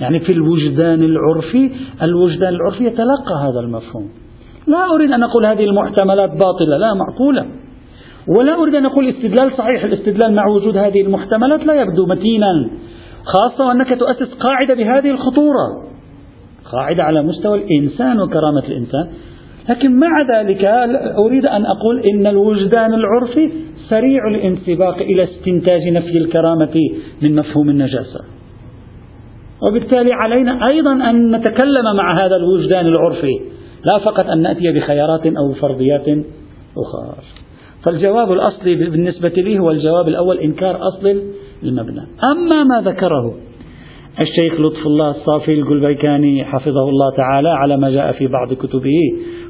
يعني 0.00 0.20
في 0.20 0.32
الوجدان 0.32 1.02
العرفي 1.02 1.70
الوجدان 2.02 2.54
العرفي 2.54 2.84
يتلقى 2.84 3.34
هذا 3.42 3.60
المفهوم. 3.60 4.08
لا 4.66 4.94
أريد 4.94 5.12
أن 5.12 5.22
أقول 5.22 5.46
هذه 5.46 5.64
المحتملات 5.64 6.30
باطلة 6.30 6.76
لا 6.76 6.94
معقولة. 6.94 7.46
ولا 8.38 8.62
أريد 8.62 8.74
أن 8.74 8.86
أقول 8.86 9.08
استدلال 9.08 9.52
صحيح 9.58 9.84
الاستدلال 9.84 10.34
مع 10.34 10.46
وجود 10.46 10.76
هذه 10.76 11.00
المحتملات 11.00 11.66
لا 11.66 11.74
يبدو 11.74 12.06
متينا 12.06 12.70
خاصة 13.24 13.66
وأنك 13.66 13.98
تؤسس 13.98 14.34
قاعدة 14.34 14.74
بهذه 14.74 15.10
الخطورة. 15.10 15.84
قاعدة 16.72 17.02
على 17.02 17.22
مستوى 17.22 17.58
الإنسان 17.58 18.20
وكرامة 18.20 18.62
الإنسان. 18.68 19.08
لكن 19.68 19.98
مع 19.98 20.22
ذلك 20.22 20.64
أريد 21.18 21.46
أن 21.46 21.66
أقول 21.66 22.00
إن 22.00 22.26
الوجدان 22.26 22.94
العرفي 22.94 23.50
سريع 23.88 24.28
الانسباق 24.28 24.96
إلى 24.96 25.24
استنتاج 25.24 25.88
نفي 25.88 26.18
الكرامة 26.18 26.74
من 27.22 27.36
مفهوم 27.36 27.70
النجاسة. 27.70 28.20
وبالتالي 29.68 30.12
علينا 30.12 30.66
أيضا 30.68 31.10
أن 31.10 31.36
نتكلم 31.36 31.96
مع 31.96 32.24
هذا 32.24 32.36
الوجدان 32.36 32.86
العرفي 32.86 33.40
لا 33.84 33.98
فقط 33.98 34.26
أن 34.26 34.42
نأتي 34.42 34.72
بخيارات 34.72 35.26
أو 35.26 35.52
فرضيات 35.52 36.08
أخرى. 36.78 37.14
فالجواب 37.84 38.32
الأصلي 38.32 38.74
بالنسبة 38.74 39.28
لي 39.28 39.58
هو 39.58 39.70
الجواب 39.70 40.08
الأول 40.08 40.38
إنكار 40.38 40.76
أصل 40.76 41.22
المبنى. 41.62 42.02
أما 42.32 42.64
ما 42.64 42.90
ذكره 42.90 43.34
الشيخ 44.20 44.60
لطف 44.60 44.86
الله 44.86 45.10
الصافي 45.10 45.54
القلبيكاني 45.54 46.44
حفظه 46.44 46.88
الله 46.88 47.16
تعالى 47.16 47.48
على 47.48 47.76
ما 47.76 47.90
جاء 47.90 48.12
في 48.12 48.26
بعض 48.26 48.52
كتبه 48.52 49.00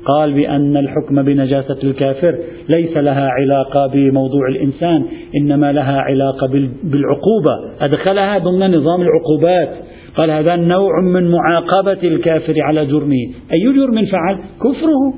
قال 0.06 0.32
بأن 0.34 0.76
الحكم 0.76 1.23
بنجاسة 1.23 1.78
الكافر 1.84 2.38
ليس 2.76 2.96
لها 2.96 3.28
علاقة 3.28 3.87
بموضوع 3.87 4.49
الإنسان 4.49 5.04
إنما 5.40 5.73
لها 5.73 6.00
علاقة 6.00 6.46
بالعقوبة. 6.84 7.75
أدخلها 7.80 8.38
ضمن 8.38 8.76
نظام 8.76 9.02
العقوبات. 9.02 9.68
قال 10.16 10.30
هذا 10.30 10.56
نوع 10.56 11.00
من 11.00 11.30
معاقبة 11.30 11.99
الكافر 12.02 12.54
على 12.61 12.87
جرمه. 12.87 13.26
أي 13.52 13.73
جرم 13.73 14.06
فعل؟ 14.06 14.38
كفره. 14.61 15.14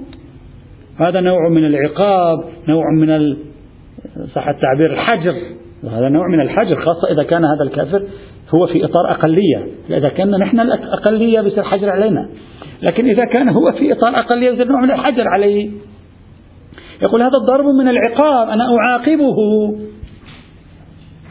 هذا 0.98 1.20
نوع 1.20 1.48
من 1.48 1.66
العقاب 1.66 2.38
نوع 2.68 2.84
من 2.98 3.36
صح 4.34 4.48
التعبير 4.48 4.92
الحجر. 4.92 5.34
هذا 5.90 6.08
نوع 6.08 6.28
من 6.28 6.40
الحجر 6.40 6.76
خاصة 6.76 7.12
إذا 7.12 7.22
كان 7.22 7.44
هذا 7.44 7.62
الكافر 7.62 8.02
هو 8.54 8.66
في 8.66 8.84
إطار 8.84 9.10
أقلية 9.10 9.66
إذا 9.90 10.08
كنا 10.08 10.38
نحن 10.38 10.60
الأقلية 10.60 11.40
بيصير 11.40 11.62
حجر 11.62 11.90
علينا. 11.90 12.28
لكن 12.82 13.04
إذا 13.04 13.24
كان 13.24 13.48
هو 13.48 13.72
في 13.72 13.92
إطار 13.92 14.18
أقلية 14.18 14.50
يصير 14.50 14.68
نوع 14.68 14.80
من 14.80 14.90
الحجر 14.90 15.28
عليه. 15.28 15.70
يقول 17.02 17.22
هذا 17.22 17.36
الضرب 17.42 17.64
من 17.64 17.88
العقاب 17.88 18.48
أنا 18.48 18.68
أعاقبه. 18.76 19.36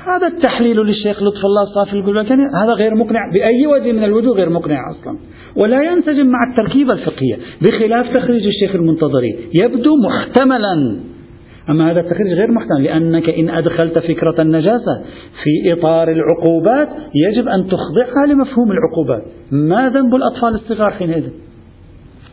هذا 0.05 0.27
التحليل 0.27 0.77
للشيخ 0.77 1.23
لطف 1.23 1.45
الله 1.45 1.63
الصافي 1.63 1.93
القلبكاني 1.93 2.43
هذا 2.63 2.73
غير 2.73 2.95
مقنع 2.95 3.31
بأي 3.33 3.67
وجه 3.67 3.91
من 3.91 4.03
الوجوه 4.03 4.35
غير 4.35 4.49
مقنع 4.49 4.79
أصلا. 4.91 5.19
ولا 5.55 5.83
ينسجم 5.83 6.27
مع 6.27 6.39
التركيبة 6.51 6.93
الفقهية 6.93 7.37
بخلاف 7.61 8.17
تخريج 8.17 8.47
الشيخ 8.47 8.75
المنتظري 8.75 9.37
يبدو 9.61 9.91
محتملا. 9.97 10.99
أما 11.69 11.91
هذا 11.91 11.99
التخريج 11.99 12.33
غير 12.33 12.51
محتمل 12.51 12.83
لأنك 12.83 13.29
إن 13.29 13.49
أدخلت 13.49 13.99
فكرة 13.99 14.41
النجاسة 14.41 15.01
في 15.43 15.73
إطار 15.73 16.11
العقوبات 16.11 16.89
يجب 17.15 17.47
أن 17.47 17.67
تخضعها 17.67 18.25
لمفهوم 18.27 18.71
العقوبات. 18.71 19.23
ما 19.51 19.89
ذنب 19.89 20.15
الأطفال 20.15 20.55
الصغار 20.55 20.91
حينئذ؟ 20.91 21.23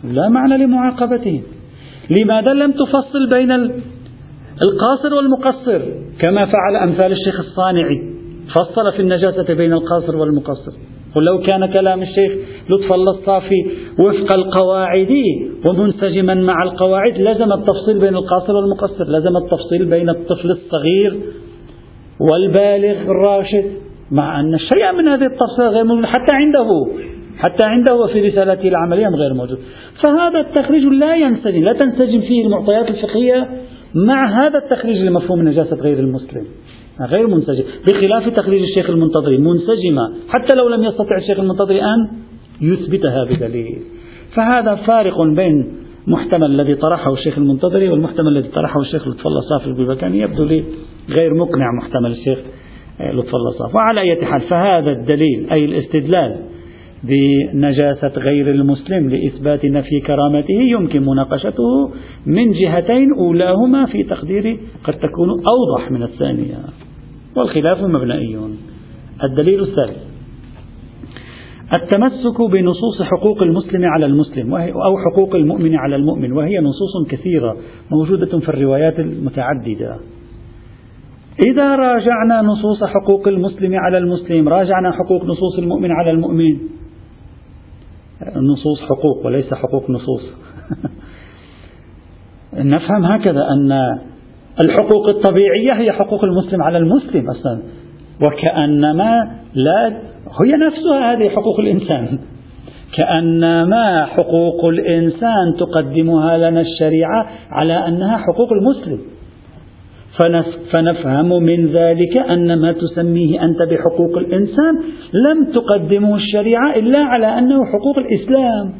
لا 0.04 0.28
معنى 0.28 0.64
لمعاقبتهم. 0.64 1.42
لماذا 2.10 2.52
لم 2.54 2.72
تفصل 2.72 3.30
بين 3.30 3.52
القاصر 4.66 5.14
والمقصر؟ 5.16 5.82
كما 6.18 6.46
فعل 6.46 6.76
أمثال 6.76 7.12
الشيخ 7.12 7.40
الصانعي 7.40 8.12
فصل 8.54 8.92
في 8.96 9.02
النجاسة 9.02 9.54
بين 9.54 9.72
القاصر 9.72 10.16
والمقصر. 10.16 10.72
قل 11.14 11.24
لو 11.24 11.38
كان 11.38 11.66
كلام 11.66 12.02
الشيخ 12.02 12.32
لطف 12.70 12.92
الله 12.92 13.12
الصافي 13.12 13.66
وفق 13.98 14.34
القواعد 14.34 15.12
ومنسجما 15.66 16.34
مع 16.34 16.62
القواعد 16.62 17.18
لزم 17.18 17.52
التفصيل 17.52 17.98
بين 17.98 18.14
القاصر 18.16 18.56
والمقصر 18.56 19.04
لزم 19.04 19.36
التفصيل 19.36 19.84
بين 19.84 20.10
الطفل 20.10 20.50
الصغير 20.50 21.16
والبالغ 22.30 23.10
الراشد 23.10 23.64
مع 24.10 24.40
أن 24.40 24.58
شيئا 24.58 24.92
من 24.92 25.08
هذه 25.08 25.26
التفصيل 25.26 25.66
غير 25.66 25.84
موجود 25.84 26.04
حتى 26.04 26.34
عنده 26.34 26.86
حتى 27.38 27.64
عنده 27.64 28.06
في 28.06 28.28
رسالته 28.28 28.68
العملية 28.68 29.06
غير 29.06 29.34
موجود. 29.34 29.58
فهذا 30.02 30.40
التخريج 30.40 30.84
لا 30.84 31.16
ينسجم 31.16 31.64
لا 31.64 31.72
تنسجم 31.72 32.20
فيه 32.20 32.44
المعطيات 32.44 32.88
الفقهية 32.88 33.48
مع 33.94 34.46
هذا 34.46 34.58
التخريج 34.58 34.96
لمفهوم 34.96 35.48
نجاسة 35.48 35.76
غير 35.76 35.98
المسلم. 35.98 36.44
غير 37.00 37.26
منسجم. 37.26 37.64
بخلاف 37.88 38.28
تخريج 38.28 38.62
الشيخ 38.62 38.90
المنتظري 38.90 39.38
منسجمة. 39.38 40.12
حتى 40.28 40.56
لو 40.56 40.68
لم 40.68 40.84
يستطع 40.84 41.16
الشيخ 41.18 41.40
المنتظري 41.40 41.82
أن 41.82 42.08
يثبتها 42.60 43.24
بدليل 43.24 43.78
فهذا 44.34 44.74
فارق 44.74 45.22
بين 45.22 45.74
محتمل 46.06 46.60
الذي 46.60 46.74
طرحه 46.74 47.12
الشيخ 47.12 47.38
المنتظري 47.38 47.88
والمحتمل 47.88 48.28
الذي 48.28 48.48
طرحه 48.48 48.80
الشيخ 48.80 49.08
لطف 49.08 49.26
الله 49.26 49.40
صافي 49.40 49.66
البلبكاني 49.66 50.18
يبدو 50.18 50.44
لي 50.44 50.64
غير 51.08 51.34
مقنع 51.34 51.66
محتمل 51.82 52.12
الشيخ 52.12 52.38
لطف 53.00 53.34
الله 53.34 53.50
صافي. 53.58 53.76
وعلى 53.76 54.00
أي 54.00 54.24
حال 54.24 54.40
فهذا 54.40 54.90
الدليل 54.90 55.50
أي 55.52 55.64
الاستدلال 55.64 56.36
بنجاسة 57.04 58.12
غير 58.16 58.50
المسلم 58.50 59.10
لإثبات 59.10 59.64
نفي 59.64 60.00
كرامته 60.00 60.60
يمكن 60.60 61.02
مناقشته 61.02 61.90
من 62.26 62.52
جهتين 62.52 63.12
أولاهما 63.18 63.86
في 63.86 64.02
تقديري 64.02 64.60
قد 64.84 64.94
تكون 64.94 65.28
أوضح 65.30 65.90
من 65.90 66.02
الثانية. 66.02 66.58
والخلاف 67.36 67.78
مبنئي 67.80 68.38
الدليل 69.24 69.60
الثالث 69.60 70.12
التمسك 71.72 72.40
بنصوص 72.52 73.02
حقوق 73.02 73.42
المسلم 73.42 73.84
على 73.84 74.06
المسلم 74.06 74.54
أو 74.54 74.98
حقوق 74.98 75.34
المؤمن 75.34 75.76
على 75.76 75.96
المؤمن 75.96 76.32
وهي 76.32 76.58
نصوص 76.58 77.08
كثيرة 77.08 77.56
موجودة 77.90 78.38
في 78.38 78.48
الروايات 78.48 79.00
المتعددة. 79.00 79.96
إذا 81.46 81.76
راجعنا 81.76 82.42
نصوص 82.42 82.84
حقوق 82.84 83.28
المسلم 83.28 83.74
على 83.74 83.98
المسلم 83.98 84.48
راجعنا 84.48 84.92
حقوق 84.92 85.24
نصوص 85.24 85.58
المؤمن 85.58 85.90
على 85.90 86.10
المؤمن. 86.10 86.58
النصوص 88.36 88.82
حقوق 88.82 89.26
وليس 89.26 89.54
حقوق 89.54 89.90
نصوص. 89.90 90.22
نفهم 92.54 93.04
هكذا 93.04 93.40
أن 93.40 93.72
الحقوق 94.60 95.08
الطبيعية 95.08 95.72
هي 95.72 95.92
حقوق 95.92 96.24
المسلم 96.24 96.62
على 96.62 96.78
المسلم 96.78 97.30
أصلا. 97.30 97.62
وكأنما 98.26 99.30
لا 99.54 99.86
هي 100.44 100.52
نفسها 100.66 101.12
هذه 101.12 101.28
حقوق 101.28 101.60
الإنسان. 101.60 102.18
كأنما 102.96 104.04
حقوق 104.04 104.64
الإنسان 104.64 105.54
تقدمها 105.58 106.38
لنا 106.38 106.60
الشريعة 106.60 107.26
على 107.50 107.88
أنها 107.88 108.16
حقوق 108.16 108.52
المسلم. 108.52 108.98
فنفهم 110.72 111.42
من 111.42 111.66
ذلك 111.66 112.16
أن 112.16 112.60
ما 112.60 112.72
تسميه 112.72 113.44
أنت 113.44 113.62
بحقوق 113.62 114.18
الإنسان 114.18 114.74
لم 115.12 115.52
تقدمه 115.52 116.14
الشريعة 116.14 116.76
إلا 116.76 117.00
على 117.00 117.38
أنه 117.38 117.64
حقوق 117.72 117.98
الإسلام. 117.98 118.72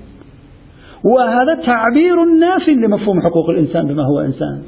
وهذا 1.17 1.55
تعبير 1.67 2.25
ناف 2.25 2.69
لمفهوم 2.69 3.21
حقوق 3.21 3.51
الإنسان 3.51 3.87
بما 3.87 4.03
هو 4.03 4.21
إنسان. 4.21 4.63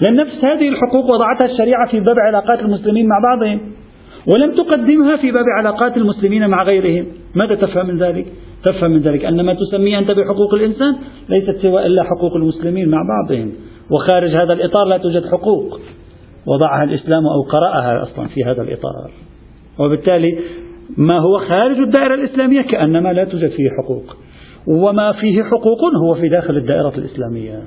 لأن 0.00 0.16
نفس 0.16 0.44
هذه 0.44 0.68
الحقوق 0.68 1.10
وضعتها 1.10 1.52
الشريعة 1.52 1.90
في 1.90 2.00
باب 2.00 2.18
علاقات 2.18 2.60
المسلمين 2.60 3.06
مع 3.08 3.18
بعضهم 3.18 3.60
ولم 4.32 4.54
تقدمها 4.54 5.16
في 5.16 5.32
باب 5.32 5.44
علاقات 5.58 5.96
المسلمين 5.96 6.46
مع 6.46 6.62
غيرهم. 6.62 7.06
ماذا 7.34 7.54
تفهم 7.54 7.86
من 7.86 7.98
ذلك؟ 7.98 8.26
تفهم 8.64 8.90
من 8.90 9.00
ذلك 9.00 9.24
أن 9.24 9.40
ما 9.40 9.54
تسميه 9.54 9.98
أنت 9.98 10.10
بحقوق 10.10 10.54
الإنسان 10.54 10.96
ليست 11.28 11.56
سوى 11.62 11.86
إلا 11.86 12.02
حقوق 12.02 12.36
المسلمين 12.36 12.88
مع 12.88 12.98
بعضهم. 13.08 13.52
وخارج 13.90 14.30
هذا 14.30 14.52
الإطار 14.52 14.84
لا 14.84 14.96
توجد 14.98 15.26
حقوق. 15.26 15.80
وضعها 16.46 16.84
الإسلام 16.84 17.26
أو 17.26 17.42
قرأها 17.42 18.02
أصلا 18.02 18.26
في 18.26 18.44
هذا 18.44 18.62
الإطار. 18.62 19.10
وبالتالي 19.78 20.38
ما 20.96 21.18
هو 21.18 21.38
خارج 21.38 21.78
الدائرة 21.78 22.14
الإسلامية 22.14 22.62
كأنما 22.62 23.12
لا 23.12 23.24
توجد 23.24 23.50
فيه 23.50 23.68
حقوق. 23.82 24.16
وما 24.68 25.12
فيه 25.12 25.42
حقوق 25.42 25.80
هو 26.04 26.14
في 26.14 26.28
داخل 26.28 26.56
الدائرة 26.56 26.92
الإسلامية. 26.98 27.62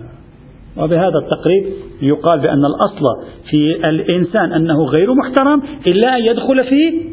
وبهذا 0.79 1.17
التقريب 1.23 1.63
يقال 2.01 2.39
بأن 2.39 2.65
الأصل 2.65 3.03
في 3.49 3.89
الإنسان 3.89 4.53
أنه 4.53 4.85
غير 4.85 5.13
محترم 5.13 5.61
إلا 5.91 6.17
أن 6.17 6.25
يدخل 6.25 6.57
في 6.57 7.09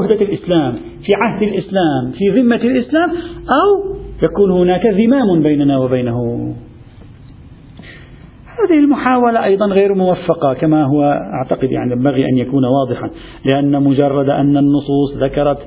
عهدة 0.00 0.24
الإسلام 0.24 0.72
في 1.06 1.12
عهد 1.16 1.42
الإسلام 1.42 2.12
في 2.18 2.40
ذمة 2.40 2.56
الإسلام 2.56 3.10
أو 3.48 3.96
يكون 4.22 4.50
هناك 4.50 4.86
ذمام 4.86 5.42
بيننا 5.42 5.78
وبينه. 5.78 6.54
هذه 8.64 8.78
المحاولة 8.78 9.44
أيضا 9.44 9.66
غير 9.66 9.94
موفقة 9.94 10.54
كما 10.54 10.84
هو 10.84 11.02
أعتقد 11.34 11.72
يعني 11.72 11.92
ينبغي 11.92 12.24
أن 12.24 12.38
يكون 12.38 12.64
واضحا 12.64 13.10
لأن 13.52 13.82
مجرد 13.82 14.28
أن 14.28 14.56
النصوص 14.56 15.16
ذكرت 15.16 15.58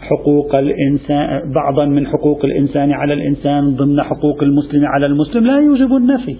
حقوق 0.00 0.54
الإنسان 0.54 1.52
بعضا 1.54 1.84
من 1.84 2.06
حقوق 2.06 2.44
الإنسان 2.44 2.92
على 2.92 3.14
الإنسان 3.14 3.76
ضمن 3.76 4.02
حقوق 4.02 4.42
المسلم 4.42 4.86
على 4.86 5.06
المسلم 5.06 5.46
لا 5.46 5.58
يوجب 5.60 5.96
النفي. 5.96 6.36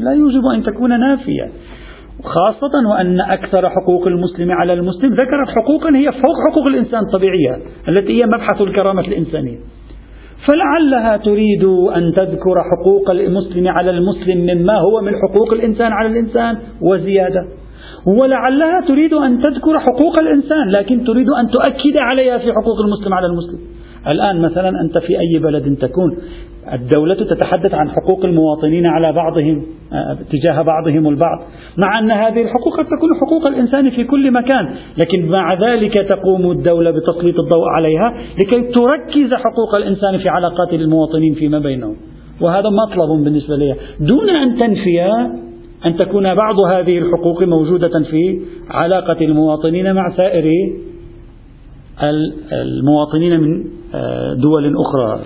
لا 0.00 0.12
يوجب 0.12 0.46
أن 0.54 0.62
تكون 0.62 1.00
نافية. 1.00 1.48
خاصة 2.22 2.90
وأن 2.90 3.20
أكثر 3.20 3.68
حقوق 3.68 4.06
المسلم 4.06 4.50
على 4.50 4.72
المسلم 4.72 5.12
ذكرت 5.12 5.48
حقوقا 5.56 5.96
هي 5.96 6.12
فوق 6.12 6.36
حقوق 6.50 6.68
الإنسان 6.68 7.00
الطبيعية 7.00 7.56
التي 7.88 8.22
هي 8.22 8.26
مبحث 8.26 8.60
الكرامة 8.60 9.00
الإنسانية. 9.00 9.58
فلعلها 10.48 11.16
تريد 11.16 11.64
أن 11.96 12.12
تذكر 12.16 12.54
حقوق 12.72 13.10
المسلم 13.10 13.68
على 13.68 13.90
المسلم 13.90 14.38
مما 14.38 14.78
هو 14.78 15.00
من 15.00 15.12
حقوق 15.12 15.52
الإنسان 15.52 15.92
على 15.92 16.08
الإنسان 16.08 16.58
وزيادة. 16.80 17.46
ولعلها 18.06 18.80
تريد 18.88 19.12
أن 19.12 19.42
تذكر 19.42 19.78
حقوق 19.78 20.18
الإنسان 20.18 20.68
لكن 20.68 21.04
تريد 21.04 21.28
أن 21.28 21.50
تؤكد 21.50 21.96
عليها 21.96 22.38
في 22.38 22.52
حقوق 22.52 22.80
المسلم 22.80 23.14
على 23.14 23.26
المسلم. 23.26 23.58
الآن 24.08 24.40
مثلا 24.40 24.80
أنت 24.80 24.98
في 24.98 25.20
أي 25.20 25.38
بلد 25.38 25.76
تكون 25.80 26.18
الدولة 26.72 27.14
تتحدث 27.14 27.74
عن 27.74 27.90
حقوق 27.90 28.24
المواطنين 28.24 28.86
على 28.86 29.12
بعضهم 29.12 29.62
آه، 29.92 30.18
تجاه 30.30 30.62
بعضهم 30.62 31.08
البعض 31.08 31.38
مع 31.76 31.98
أن 31.98 32.10
هذه 32.10 32.42
الحقوق 32.42 32.76
قد 32.78 32.84
تكون 32.84 33.10
حقوق 33.20 33.46
الإنسان 33.46 33.90
في 33.90 34.04
كل 34.04 34.30
مكان 34.30 34.74
لكن 34.98 35.28
مع 35.28 35.54
ذلك 35.54 35.94
تقوم 36.08 36.50
الدولة 36.50 36.90
بتسليط 36.90 37.38
الضوء 37.40 37.68
عليها 37.68 38.14
لكي 38.44 38.62
تركز 38.62 39.34
حقوق 39.34 39.74
الإنسان 39.74 40.18
في 40.18 40.28
علاقات 40.28 40.72
المواطنين 40.72 41.34
فيما 41.34 41.58
بينهم. 41.58 41.96
وهذا 42.40 42.68
مطلب 42.68 43.24
بالنسبة 43.24 43.56
لها 43.56 43.76
دون 44.00 44.30
أن 44.30 44.58
تنفي 44.58 45.00
أن 45.86 45.96
تكون 45.96 46.34
بعض 46.34 46.60
هذه 46.60 46.98
الحقوق 46.98 47.42
موجودة 47.42 48.02
في 48.10 48.40
علاقة 48.70 49.24
المواطنين 49.24 49.94
مع 49.94 50.16
سائر 50.16 50.50
المواطنين 52.52 53.40
من 53.40 53.64
آه، 53.94 54.34
دول 54.34 54.76
أخرى. 54.76 55.20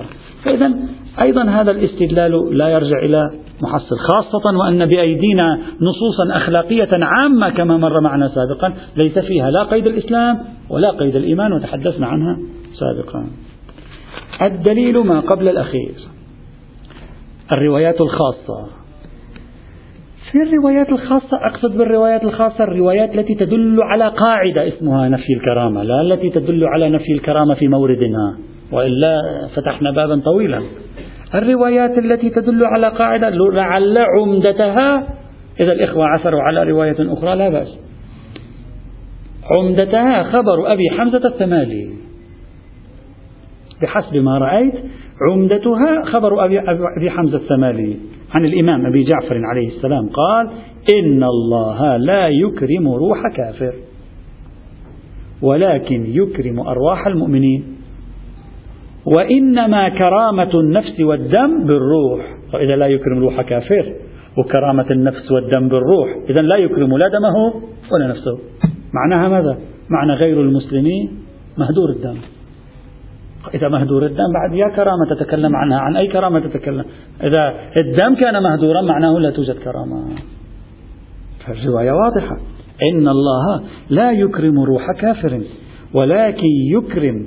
فإذا 0.44 0.74
أيضا 1.20 1.42
هذا 1.42 1.70
الاستدلال 1.70 2.58
لا 2.58 2.68
يرجع 2.68 2.98
إلى 2.98 3.30
محصل 3.62 3.96
خاصة 3.98 4.58
وأن 4.58 4.86
بأيدينا 4.86 5.58
نصوصا 5.80 6.36
أخلاقية 6.36 6.88
عامة 6.92 7.50
كما 7.50 7.76
مر 7.76 8.00
معنا 8.00 8.28
سابقا 8.28 8.74
ليس 8.96 9.18
فيها 9.18 9.50
لا 9.50 9.62
قيد 9.62 9.86
الإسلام 9.86 10.38
ولا 10.70 10.90
قيد 10.90 11.16
الإيمان 11.16 11.52
وتحدثنا 11.52 12.06
عنها 12.06 12.38
سابقا. 12.80 13.26
الدليل 14.42 14.98
ما 14.98 15.20
قبل 15.20 15.48
الأخير 15.48 15.94
الروايات 17.52 18.00
الخاصة. 18.00 18.75
في 20.36 20.42
الروايات 20.42 20.88
الخاصة 20.88 21.36
أقصد 21.46 21.76
بالروايات 21.76 22.24
الخاصة 22.24 22.64
الروايات 22.64 23.14
التي 23.14 23.34
تدل 23.34 23.82
على 23.82 24.08
قاعدة 24.08 24.68
اسمها 24.68 25.08
نفي 25.08 25.32
الكرامة 25.32 25.82
لا 25.82 26.00
التي 26.00 26.30
تدل 26.30 26.64
على 26.64 26.88
نفي 26.88 27.12
الكرامة 27.12 27.54
في 27.54 27.68
موردها 27.68 28.36
وإلا 28.72 29.20
فتحنا 29.56 29.90
بابا 29.90 30.20
طويلا. 30.24 30.62
الروايات 31.34 31.98
التي 31.98 32.30
تدل 32.30 32.64
على 32.64 32.88
قاعدة 32.88 33.30
لعل 33.30 33.98
عمدتها 33.98 35.06
إذا 35.60 35.72
الإخوة 35.72 36.06
عثروا 36.06 36.42
على 36.42 36.62
رواية 36.62 36.96
أخرى 37.00 37.36
لا 37.36 37.48
بأس. 37.48 37.78
عمدتها 39.56 40.22
خبر 40.22 40.72
أبي 40.72 40.90
حمزة 40.98 41.28
الثمالي. 41.28 41.90
بحسب 43.82 44.16
ما 44.16 44.38
رأيت 44.38 44.74
عمدتها 45.30 46.04
خبر 46.04 46.44
أبي, 46.44 46.60
أبي 46.98 47.10
حمزة 47.10 47.36
الثمالي. 47.36 47.96
عن 48.36 48.44
الإمام 48.44 48.86
أبي 48.86 49.04
جعفر 49.04 49.40
عليه 49.44 49.68
السلام 49.68 50.08
قال 50.08 50.50
إن 50.94 51.24
الله 51.24 51.96
لا 51.96 52.28
يكرم 52.28 52.88
روح 52.88 53.18
كافر 53.36 53.74
ولكن 55.42 56.04
يكرم 56.06 56.60
أرواح 56.60 57.06
المؤمنين 57.06 57.64
وإنما 59.16 59.88
كرامة 59.88 60.50
النفس 60.54 61.00
والدم 61.00 61.66
بالروح. 61.66 62.36
وإذا 62.54 62.76
لا 62.76 62.86
يكرم 62.86 63.18
روح 63.18 63.42
كافر 63.42 63.92
وكرامة 64.38 64.86
النفس 64.90 65.32
والدم 65.32 65.68
بالروح 65.68 66.08
إذا 66.30 66.42
لا 66.42 66.56
يكرم 66.56 66.98
لا 66.98 67.08
دمه 67.08 67.62
ولا 67.92 68.08
نفسه. 68.08 68.38
معناها 68.94 69.28
ماذا؟ 69.28 69.58
معنى 69.90 70.12
غير 70.12 70.40
المسلمين 70.40 71.10
مهدور 71.58 71.90
الدم. 71.90 72.16
إذا 73.54 73.68
مهدور 73.68 74.06
الدم 74.06 74.32
بعد 74.34 74.54
يا 74.54 74.68
كرامة 74.76 75.14
تتكلم 75.20 75.56
عنها 75.56 75.78
عن 75.78 75.96
أي 75.96 76.06
كرامة 76.06 76.40
تتكلم؟ 76.40 76.84
إذا 77.22 77.54
الدم 77.76 78.14
كان 78.14 78.42
مهدورا 78.42 78.80
معناه 78.80 79.18
لا 79.18 79.30
توجد 79.30 79.58
كرامة. 79.58 80.04
فالرواية 81.46 81.92
واضحة. 81.92 82.36
إن 82.92 83.08
الله 83.08 83.60
لا 83.90 84.12
يكرم 84.12 84.60
روح 84.60 84.92
كافر 85.00 85.40
ولكن 85.94 86.48
يكرم 86.72 87.26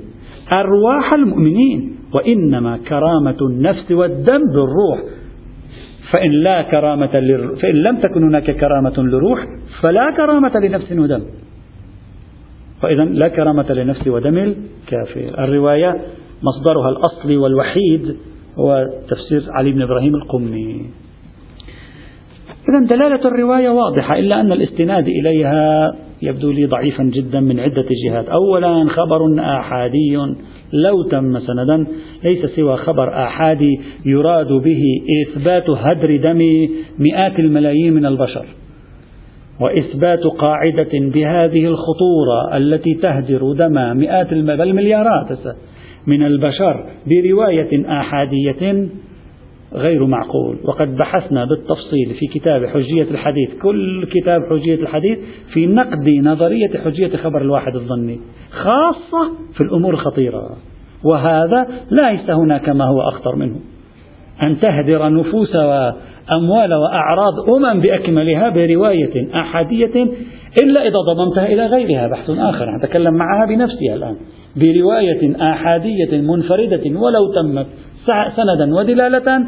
أرواح 0.52 1.12
المؤمنين 1.12 1.96
وإنما 2.14 2.78
كرامة 2.88 3.36
النفس 3.42 3.90
والدم 3.90 4.40
بالروح. 4.54 5.00
فإن 6.12 6.30
لا 6.30 6.62
كرامة 6.62 7.16
للروح 7.16 7.60
فإن 7.62 7.74
لم 7.74 7.96
تكن 7.96 8.22
هناك 8.22 8.50
كرامة 8.50 8.98
للروح 8.98 9.46
فلا 9.80 10.10
كرامة 10.16 10.52
لنفس 10.62 10.92
ودم. 10.92 11.22
فإذا 12.82 13.04
لا 13.04 13.28
كرامة 13.28 13.72
لنفس 13.72 14.08
ودم 14.08 14.38
الكافر. 14.38 15.44
الرواية 15.44 16.00
مصدرها 16.42 16.88
الأصلي 16.88 17.36
والوحيد 17.36 18.16
هو 18.58 18.88
تفسير 19.08 19.42
علي 19.52 19.72
بن 19.72 19.82
إبراهيم 19.82 20.14
القمي. 20.14 20.86
إذا 22.68 22.86
دلالة 22.96 23.28
الرواية 23.28 23.68
واضحة 23.68 24.18
إلا 24.18 24.40
أن 24.40 24.52
الاستناد 24.52 25.08
إليها 25.08 25.92
يبدو 26.22 26.50
لي 26.50 26.66
ضعيفا 26.66 27.02
جدا 27.02 27.40
من 27.40 27.60
عدة 27.60 27.86
جهات. 28.04 28.28
أولا 28.28 28.88
خبر 28.88 29.40
آحادي 29.40 30.16
لو 30.72 31.02
تم 31.02 31.38
سندا 31.38 31.86
ليس 32.24 32.46
سوى 32.56 32.76
خبر 32.76 33.08
آحادي 33.24 33.80
يراد 34.06 34.52
به 34.52 34.82
إثبات 35.26 35.70
هدر 35.70 36.16
دم 36.16 36.68
مئات 36.98 37.38
الملايين 37.38 37.92
من 37.92 38.06
البشر. 38.06 38.46
وإثبات 39.60 40.24
قاعدة 40.24 40.90
بهذه 40.92 41.64
الخطورة 41.66 42.56
التي 42.56 42.94
تهدر 42.94 43.52
دم 43.52 43.96
مئات 43.96 44.34
بل 44.34 44.74
مليارات 44.74 45.38
من 46.06 46.22
البشر 46.22 46.84
برواية 47.06 48.00
آحادية 48.00 48.88
غير 49.74 50.06
معقول. 50.06 50.56
وقد 50.64 50.96
بحثنا 50.96 51.44
بالتفصيل 51.44 52.14
في 52.18 52.26
كتاب 52.26 52.66
حجية 52.66 53.02
الحديث 53.10 53.50
كل 53.62 54.06
كتاب 54.06 54.40
حجية 54.50 54.74
الحديث 54.74 55.18
في 55.52 55.66
نقد 55.66 56.08
نظرية 56.08 56.78
حجية 56.84 57.16
خبر 57.16 57.42
الواحد 57.42 57.74
الظني 57.74 58.20
خاصة 58.50 59.32
في 59.54 59.60
الأمور 59.60 59.94
الخطيرة. 59.94 60.56
وهذا 61.04 61.66
ليس 61.90 62.30
هناك 62.30 62.68
ما 62.68 62.84
هو 62.84 63.00
أخطر 63.00 63.36
منه. 63.36 63.60
أن 64.42 64.60
تهدر 64.60 65.08
نفوس 65.08 65.56
وأموال 65.56 66.74
وأعراض 66.74 67.50
أمم 67.50 67.80
بأكملها 67.80 68.48
برواية 68.48 69.34
أحادية 69.34 70.04
إلا 70.62 70.82
إذا 70.82 70.98
ضممتها 71.14 71.46
إلى 71.46 71.66
غيرها 71.66 72.08
بحث 72.08 72.30
آخر. 72.30 72.76
نتكلم 72.76 73.14
معها 73.14 73.46
بنفسها 73.46 73.94
الآن. 73.94 74.16
برواية 74.56 75.52
آحادية 75.52 76.20
منفردة 76.20 77.00
ولو 77.00 77.32
تمت 77.32 77.66
سندا 78.36 78.74
ودلالة 78.74 79.44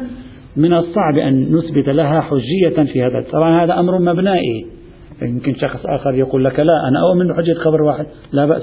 من 0.56 0.72
الصعب 0.74 1.18
أن 1.18 1.52
نثبت 1.52 1.88
لها 1.88 2.20
حجية 2.20 2.92
في 2.92 3.02
هذا. 3.02 3.24
طبعا 3.32 3.64
هذا 3.64 3.78
أمر 3.78 3.98
مبنائي. 3.98 4.66
يمكن 5.22 5.54
شخص 5.54 5.86
آخر 5.86 6.14
يقول 6.14 6.44
لك 6.44 6.60
لا 6.60 6.88
أنا 6.88 7.00
أؤمن 7.08 7.28
بحجية 7.28 7.54
خبر 7.54 7.82
واحد. 7.82 8.06
لا 8.32 8.46
بأس. 8.46 8.62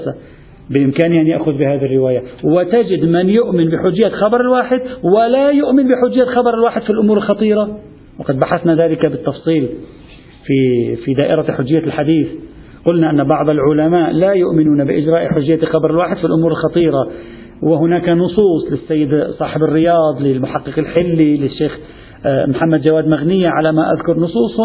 بإمكانه 0.70 1.20
أن 1.20 1.26
يأخذ 1.26 1.52
بهذه 1.52 1.84
الرواية. 1.84 2.22
وتجد 2.44 3.04
من 3.04 3.28
يؤمن 3.28 3.70
بحجية 3.70 4.08
خبر 4.08 4.40
الواحد 4.40 4.80
ولا 5.02 5.50
يؤمن 5.50 5.88
بحجية 5.88 6.24
خبر 6.24 6.54
الواحد 6.54 6.82
في 6.82 6.90
الأمور 6.90 7.16
الخطيرة. 7.16 7.78
وقد 8.18 8.38
بحثنا 8.38 8.74
ذلك 8.74 9.06
بالتفصيل 9.06 9.68
في 10.46 10.96
في 10.96 11.14
دائرة 11.14 11.52
حجية 11.52 11.78
الحديث. 11.78 12.28
قلنا 12.84 13.10
أن 13.10 13.24
بعض 13.24 13.50
العلماء 13.50 14.12
لا 14.12 14.32
يؤمنون 14.32 14.84
بإجراء 14.84 15.28
حجية 15.28 15.60
خبر 15.66 15.90
الواحد 15.90 16.16
في 16.16 16.24
الأمور 16.24 16.50
الخطيرة. 16.50 17.10
وهناك 17.62 18.08
نصوص 18.08 18.70
للسيد 18.70 19.24
صاحب 19.38 19.62
الرياض 19.62 20.20
للمحقق 20.22 20.78
الحلي 20.78 21.36
للشيخ 21.36 21.78
محمد 22.26 22.82
جواد 22.82 23.08
مغنية 23.08 23.48
على 23.48 23.72
ما 23.72 23.92
أذكر 23.92 24.16
نصوص 24.16 24.60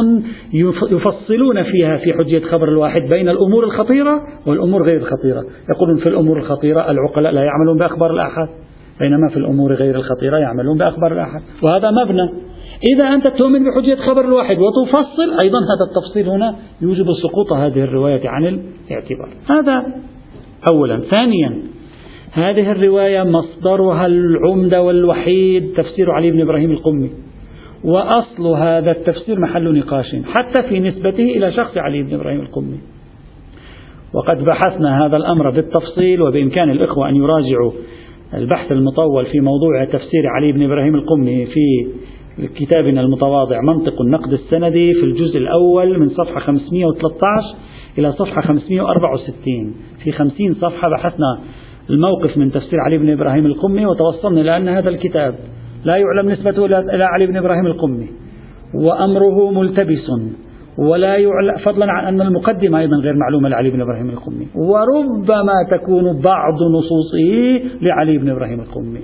يفصلون 0.92 1.64
فيها 1.64 1.98
في 1.98 2.14
حجية 2.14 2.40
خبر 2.40 2.70
الواحد 2.70 3.02
بين 3.02 3.30
الأمور 3.30 3.64
الخطيرة 3.64 4.22
والأمور 4.46 4.84
غير 4.84 4.98
الخطيرة. 4.98 5.44
يقولون 5.70 5.98
في 5.98 6.10
الأمور 6.10 6.38
الخطيرة 6.38 6.92
العقلاء 6.92 7.32
لا 7.34 7.44
يعملون 7.44 7.78
بأخبار 7.78 8.14
الآحاد 8.14 8.50
بينما 9.00 9.30
في 9.30 9.38
الأمور 9.38 9.74
غير 9.74 9.96
الخطيرة 9.96 10.38
يعملون 10.38 10.78
بأخبار 10.78 11.14
الآحاد. 11.14 11.42
وهذا 11.62 11.92
مبنى. 11.92 12.30
إذا 12.96 13.04
أنت 13.04 13.28
تؤمن 13.28 13.64
بحجية 13.64 13.96
خبر 13.96 14.26
الواحد 14.26 14.58
وتفصل 14.58 15.32
أيضا 15.44 15.60
هذا 15.60 15.86
التفصيل 15.90 16.30
هنا 16.30 16.56
يوجب 16.82 17.06
سقوط 17.24 17.54
هذه 17.54 17.84
الرواية 17.84 18.30
عن 18.30 18.46
الاعتبار. 18.46 19.30
هذا 19.50 19.86
أولا. 20.72 21.02
ثانيا 21.10 21.62
هذه 22.32 22.72
الرواية 22.72 23.24
مصدرها 23.24 24.06
العمدة 24.06 24.82
والوحيد 24.82 25.74
تفسير 25.78 26.12
علي 26.12 26.32
بن 26.32 26.42
إبراهيم 26.42 26.72
القمي. 26.72 27.10
وأصل 27.86 28.48
هذا 28.48 28.92
التفسير 28.92 29.40
محل 29.40 29.78
نقاش 29.80 30.16
حتى 30.26 30.64
في 30.70 30.80
نسبته 30.80 31.24
إلى 31.24 31.52
شخص 31.52 31.78
علي 31.78 32.04
بن 32.04 32.14
إبراهيم 32.14 32.40
القمي 32.42 32.78
وقد 34.14 34.44
بحثنا 34.44 35.06
هذا 35.06 35.18
الأمر 35.18 35.50
بالتفصيل 35.50 36.22
وبإمكان 36.22 36.70
الإخوة 36.70 37.10
أن 37.10 37.16
يراجعوا 37.16 37.72
البحث 38.34 38.72
المطول 38.72 39.26
في 39.26 39.40
موضوع 39.40 39.86
تفسير 39.86 40.28
علي 40.28 40.52
بن 40.52 40.64
إبراهيم 40.64 40.96
القمي 40.96 41.46
في 41.46 41.88
كتابنا 42.56 43.02
المتواضع 43.02 43.62
منطق 43.62 44.02
النقد 44.02 44.34
السندي 44.34 44.94
في 44.94 45.04
الجزء 45.04 45.38
الأول 45.38 46.00
من 46.00 46.10
صفحة 46.10 46.40
513 46.40 47.56
إلى 47.98 48.12
صفحة 48.12 48.42
564 48.42 49.76
في 50.04 50.12
50 50.12 50.54
صفحة 50.54 50.90
بحثنا 50.90 51.40
الموقف 51.90 52.38
من 52.38 52.52
تفسير 52.52 52.80
علي 52.80 52.98
بن 52.98 53.10
إبراهيم 53.10 53.46
القمي 53.46 53.86
وتوصلنا 53.86 54.42
إلى 54.42 54.58
أن 54.58 54.68
هذا 54.68 54.90
الكتاب 54.90 55.36
لا 55.86 55.96
يعلم 55.96 56.32
نسبته 56.32 56.66
إلى 56.66 57.04
علي 57.04 57.28
بن 57.28 57.38
إبراهيم 57.38 57.66
القمي. 57.66 58.08
وأمره 58.74 59.52
ملتبس. 59.52 60.12
ولا 60.78 61.18
يعلم 61.18 61.58
فضلا 61.66 61.92
عن 61.92 62.06
أن 62.06 62.22
المقدمة 62.22 62.80
أيضا 62.80 62.98
غير 62.98 63.14
معلومة 63.16 63.50
لعلي 63.50 63.70
بن 63.70 63.82
إبراهيم 63.82 64.10
القمي. 64.10 64.48
وربما 64.56 65.54
تكون 65.72 66.22
بعض 66.22 66.54
نصوصه 66.54 67.62
لعلي 67.82 68.18
بن 68.18 68.30
إبراهيم 68.30 68.60
القمي. 68.60 69.00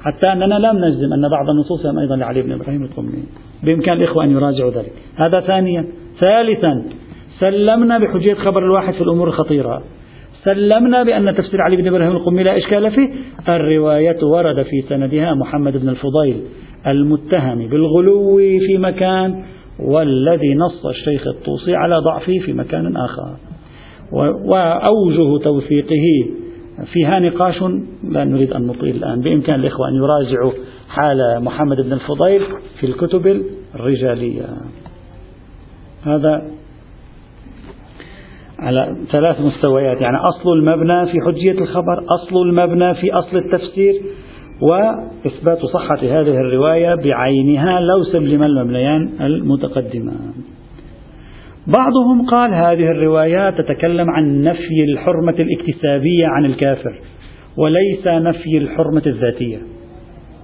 حتى 0.00 0.32
أننا 0.32 0.54
لم 0.54 0.84
نجزم 0.84 1.12
أن 1.12 1.28
بعض 1.30 1.50
النصوص 1.50 1.86
أيضا 1.86 2.16
لعلي 2.16 2.42
بن 2.42 2.52
إبراهيم 2.52 2.82
القمي. 2.82 3.22
بإمكان 3.62 3.96
الإخوة 3.96 4.24
أن 4.24 4.30
يراجعوا 4.30 4.70
ذلك. 4.70 4.92
هذا 5.16 5.40
ثانيا. 5.40 5.86
ثالثا 6.20 6.84
سلمنا 7.40 7.98
بحجية 7.98 8.34
خبر 8.34 8.64
الواحد 8.64 8.94
في 8.94 9.00
الأمور 9.00 9.28
الخطيرة. 9.28 9.82
سلمنا 10.44 11.02
بأن 11.02 11.34
تفسير 11.34 11.60
علي 11.60 11.76
بن 11.76 11.86
إبراهيم 11.86 12.16
القمي 12.16 12.42
لا 12.42 12.56
إشكال 12.56 12.90
فيه. 12.90 13.08
الرواية 13.48 14.24
ورد 14.24 14.62
في 14.62 14.82
سندها 14.88 15.34
محمد 15.34 15.76
بن 15.76 15.88
الفضيل 15.88 16.42
المتهم 16.86 17.68
بالغلو 17.68 18.36
في 18.36 18.78
مكان 18.78 19.44
والذي 19.80 20.54
نص 20.54 20.86
الشيخ 20.86 21.26
الطوسي 21.26 21.74
على 21.74 21.98
ضعفه 21.98 22.38
في 22.44 22.52
مكان 22.52 22.96
آخر. 22.96 23.36
وأوجه 24.44 25.44
توثيقه. 25.44 26.30
فيها 26.92 27.18
نقاش 27.18 27.62
لا 28.10 28.24
نريد 28.24 28.52
أن 28.52 28.66
نطيل 28.66 28.96
الآن. 28.96 29.20
بإمكان 29.20 29.60
الإخوة 29.60 29.88
أن 29.88 29.94
يراجعوا 29.94 30.52
حال 30.88 31.44
محمد 31.44 31.80
بن 31.80 31.92
الفضيل 31.92 32.42
في 32.80 32.86
الكتب 32.86 33.42
الرجالية. 33.74 34.44
هذا 36.02 36.42
على 38.62 38.96
ثلاث 39.12 39.40
مستويات. 39.40 40.00
يعني 40.00 40.16
أصل 40.16 40.52
المبنى 40.52 41.06
في 41.06 41.18
حجية 41.26 41.52
الخبر 41.62 42.04
أصل 42.08 42.36
المبنى 42.42 42.94
في 42.94 43.12
أصل 43.12 43.36
التفسير 43.36 43.94
وإثبات 44.62 45.58
صحة 45.66 45.98
هذه 46.02 46.36
الرواية 46.36 46.94
بعينها 46.94 47.80
لو 47.80 48.04
سلم 48.12 48.42
المبنيان 48.42 49.10
المتقدمان 49.20 50.32
بعضهم 51.66 52.26
قال 52.30 52.54
هذه 52.54 52.90
الروايات 52.90 53.54
تتكلم 53.58 54.10
عن 54.10 54.42
نفي 54.42 54.84
الحرمة 54.88 55.34
الاكتسابية 55.38 56.26
عن 56.26 56.44
الكافر 56.44 57.00
وليس 57.56 58.06
نفي 58.06 58.58
الحرمة 58.58 59.02
الذاتية. 59.06 59.58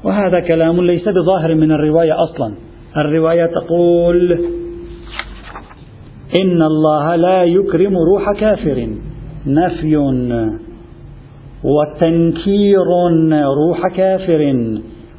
وهذا 0.04 0.40
كلام 0.40 0.80
ليس 0.80 1.08
بظاهر 1.08 1.54
من 1.54 1.72
الرواية 1.72 2.12
أصلا. 2.22 2.54
الرواية 2.96 3.46
تقول 3.46 4.38
إن 6.42 6.62
الله 6.62 7.16
لا 7.16 7.44
يكرم 7.44 7.96
روح 7.96 8.32
كافر. 8.40 8.88
نفي 9.46 9.96
وتنكير 11.64 12.86
روح 13.32 13.88
كافر. 13.96 14.40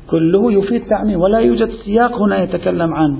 كله 0.09 0.53
يفيد 0.53 0.81
تعميم 0.89 1.21
ولا 1.21 1.39
يوجد 1.39 1.69
سياق 1.85 2.21
هنا 2.21 2.43
يتكلم 2.43 2.93
عن 2.93 3.17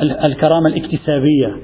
الكرامة 0.00 0.66
الاكتسابية. 0.66 1.56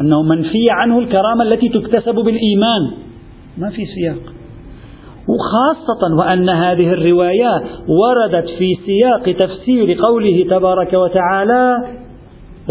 أنه 0.00 0.22
منفي 0.22 0.70
عنه 0.70 0.98
الكرامة 0.98 1.42
التي 1.42 1.68
تكتسب 1.68 2.14
بالإيمان. 2.14 2.90
ما 3.58 3.70
في 3.70 3.86
سياق. 3.86 4.34
وخاصة 5.28 6.16
وأن 6.18 6.48
هذه 6.48 6.92
الروايات 6.92 7.62
وردت 7.88 8.48
في 8.58 8.74
سياق 8.86 9.36
تفسير 9.36 9.96
قوله 10.02 10.46
تبارك 10.50 10.92
وتعالى 10.92 11.76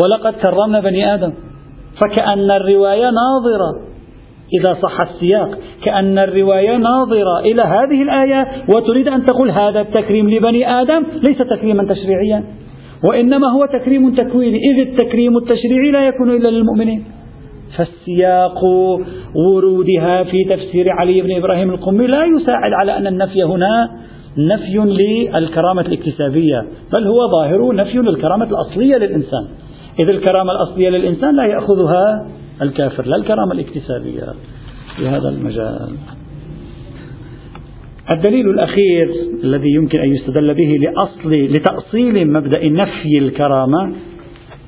ولقد 0.04 0.34
كرمنا 0.34 0.80
بني 0.80 1.14
آدم. 1.14 1.34
فكأن 2.02 2.52
الرواية 2.52 3.10
ناظرة 3.10 3.88
إذا 4.60 4.74
صح 4.74 5.02
السياق. 5.02 5.50
كأن 5.86 6.20
الرواية 6.20 6.78
ناظرة 6.78 7.40
إلى 7.40 7.62
هذه 7.62 8.02
الآية 8.02 8.48
وتريد 8.76 9.08
أن 9.08 9.26
تقول 9.26 9.52
هذا 9.52 9.82
التكريم 9.82 10.30
لبني 10.30 10.82
آدم 10.82 11.04
ليس 11.28 11.38
تكريما 11.38 11.94
تشريعيا. 11.94 12.44
وإنما 13.10 13.48
هو 13.52 13.66
تكريم 13.66 14.16
تكويني 14.16 14.58
إذ 14.58 14.80
التكريم 14.88 15.38
التشريعي 15.38 15.92
لا 15.92 16.08
يكون 16.08 16.30
إلا 16.30 16.48
للمؤمنين. 16.48 17.04
فالسياق 17.78 18.64
ورودها 19.36 20.24
في 20.24 20.44
تفسير 20.50 20.90
علي 20.90 21.22
بن 21.22 21.36
إبراهيم 21.36 21.70
القمي 21.70 22.08
لا 22.08 22.24
يساعد 22.26 22.74
على 22.74 22.98
أن 22.98 23.08
النفي 23.08 23.44
هنا 23.44 23.90
نفي 24.38 24.78
للكرامة 24.78 25.82
الاكتسابية 25.82 26.66
بل 26.94 27.08
هو 27.08 27.32
ظاهر 27.32 27.76
نفي 27.76 27.98
للكرامة 27.98 28.46
الأصلية 28.46 28.96
للإنسان. 28.96 29.48
إذ 30.00 30.10
الكرامة 30.10 30.52
الأصلية 30.52 30.90
للإنسان 30.90 31.36
لا 31.36 31.46
يأخذها 31.46 32.28
الكافر 32.62 33.06
لا 33.06 33.16
الكرامة 33.16 33.52
الاكتسابية 33.52 34.34
في 34.96 35.08
هذا 35.08 35.30
المجال. 35.30 35.96
الدليل 38.12 38.50
الأخير 38.50 39.10
الذي 39.44 39.70
يمكن 39.70 40.00
أن 40.00 40.16
يستدل 40.16 40.54
به 40.54 40.78
لأصل 40.80 41.34
لتأصيل 41.34 42.32
مبدأ 42.32 42.70
نفي 42.70 43.18
الكرامة 43.18 43.94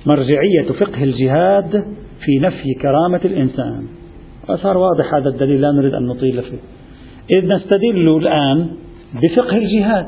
مرجعية 0.05 0.71
فقه 0.79 1.03
الجهاد 1.03 1.83
في 2.25 2.39
نفي 2.39 2.73
كرامة 2.81 3.21
الإنسان. 3.25 3.87
صار 4.63 4.77
واضح 4.77 5.13
هذا 5.13 5.29
الدليل 5.29 5.61
لا 5.61 5.71
نريد 5.71 5.93
أن 5.93 6.05
نطيل 6.05 6.41
فيه. 6.41 6.59
إذ 7.37 7.45
نستدل 7.45 8.17
الآن 8.17 8.69
بفقه 9.23 9.57
الجهاد 9.57 10.05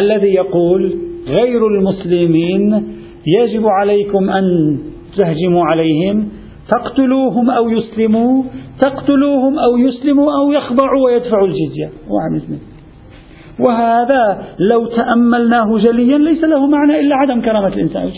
الذي 0.00 0.34
يقول 0.34 0.98
غير 1.26 1.66
المسلمين 1.66 2.99
يجب 3.26 3.66
عليكم 3.66 4.30
أن 4.30 4.78
تهجموا 5.18 5.64
عليهم 5.64 6.28
تقتلوهم 6.70 7.50
أو 7.50 7.68
يسلموا 7.68 8.42
تقتلوهم 8.80 9.58
أو 9.58 9.76
يسلموا 9.78 10.32
أو 10.32 10.52
يخضعوا 10.52 11.04
ويدفعوا 11.06 11.46
الجزية. 11.46 11.86
واحد 11.86 12.42
اثنين. 12.42 12.60
وهذا 13.60 14.44
لو 14.58 14.86
تأملناه 14.86 15.78
جليا 15.78 16.18
ليس 16.18 16.44
له 16.44 16.66
معنى 16.66 17.00
إلا 17.00 17.16
عدم 17.16 17.40
كرامة 17.40 17.68
الإنسان. 17.68 18.10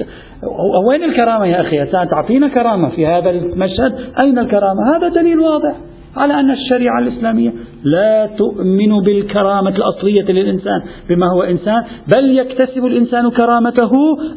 وين 0.89 1.05
الكرامة 1.05 1.47
يا 1.47 1.61
أخي؟ 1.61 1.87
تعطينا 1.87 2.49
كرامة 2.49 2.89
في 2.89 3.07
هذا 3.07 3.31
المشهد. 3.31 3.99
أين 4.19 4.39
الكرامة؟ 4.39 4.97
هذا 4.97 5.09
دليل 5.09 5.41
واضح 5.41 5.77
على 6.17 6.41
أن 6.41 6.51
الشريعة 6.51 6.99
الإسلامية 6.99 7.53
لا 7.85 8.27
تؤمن 8.39 9.01
بالكرامة 9.01 9.71
الأصلية 9.71 10.33
للإنسان 10.33 10.83
بما 11.09 11.27
هو 11.35 11.43
إنسان 11.43 11.85
بل 12.17 12.39
يكتسب 12.39 12.87
الإنسان 12.87 13.31
كرامته 13.31 13.91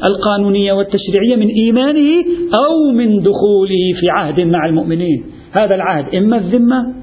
القانونية 0.04 0.74
والتشريعية 0.74 1.36
من 1.36 1.48
إيمانه 1.48 2.24
أو 2.54 2.92
من 2.92 3.20
دخوله 3.24 4.00
في 4.00 4.10
عهد 4.10 4.40
مع 4.40 4.66
المؤمنين. 4.66 5.24
هذا 5.62 5.76
العهد 5.76 6.16
إما 6.16 6.38
الذمة 6.38 6.94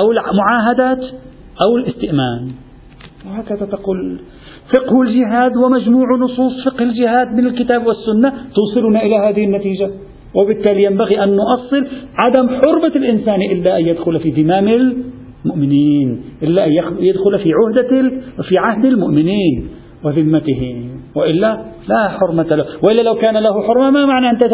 أو 0.00 0.12
المعاهدات 0.12 1.04
أو 1.62 1.76
الاستئمان. 1.76 2.48
وهكذا 3.26 3.66
تقول 3.66 4.20
فقه 4.74 5.02
الجهاد 5.02 5.56
ومجموع 5.56 6.06
نصوص 6.20 6.64
فقه 6.64 6.82
الجهاد 6.82 7.28
من 7.28 7.46
الكتاب 7.46 7.86
والسنة 7.86 8.32
توصلنا 8.54 9.02
إلى 9.02 9.16
هذه 9.16 9.44
النتيجة. 9.44 9.90
وبالتالي 10.34 10.84
ينبغي 10.84 11.24
أن 11.24 11.36
نؤصل 11.36 11.86
عدم 12.24 12.48
حرمة 12.48 12.96
الإنسان 12.96 13.42
إلا 13.42 13.78
أن 13.78 13.86
يدخل 13.86 14.20
في 14.20 14.30
ذمام 14.30 14.94
المؤمنين 15.44 16.22
إلا 16.42 16.66
أن 16.66 16.72
يدخل 16.98 17.38
في 17.38 17.52
عهدة 17.52 18.10
في 18.48 18.58
عهد 18.58 18.84
المؤمنين 18.84 19.68
وذمته. 20.04 20.90
وإلا 21.16 21.64
لا 21.88 22.08
حرمة 22.08 22.42
له. 22.42 22.66
وإلا 22.82 23.02
لو 23.02 23.14
كان 23.14 23.36
له 23.36 23.62
حرمة 23.62 23.90
ما 23.90 24.06
معنى 24.06 24.30
أنت 24.30 24.44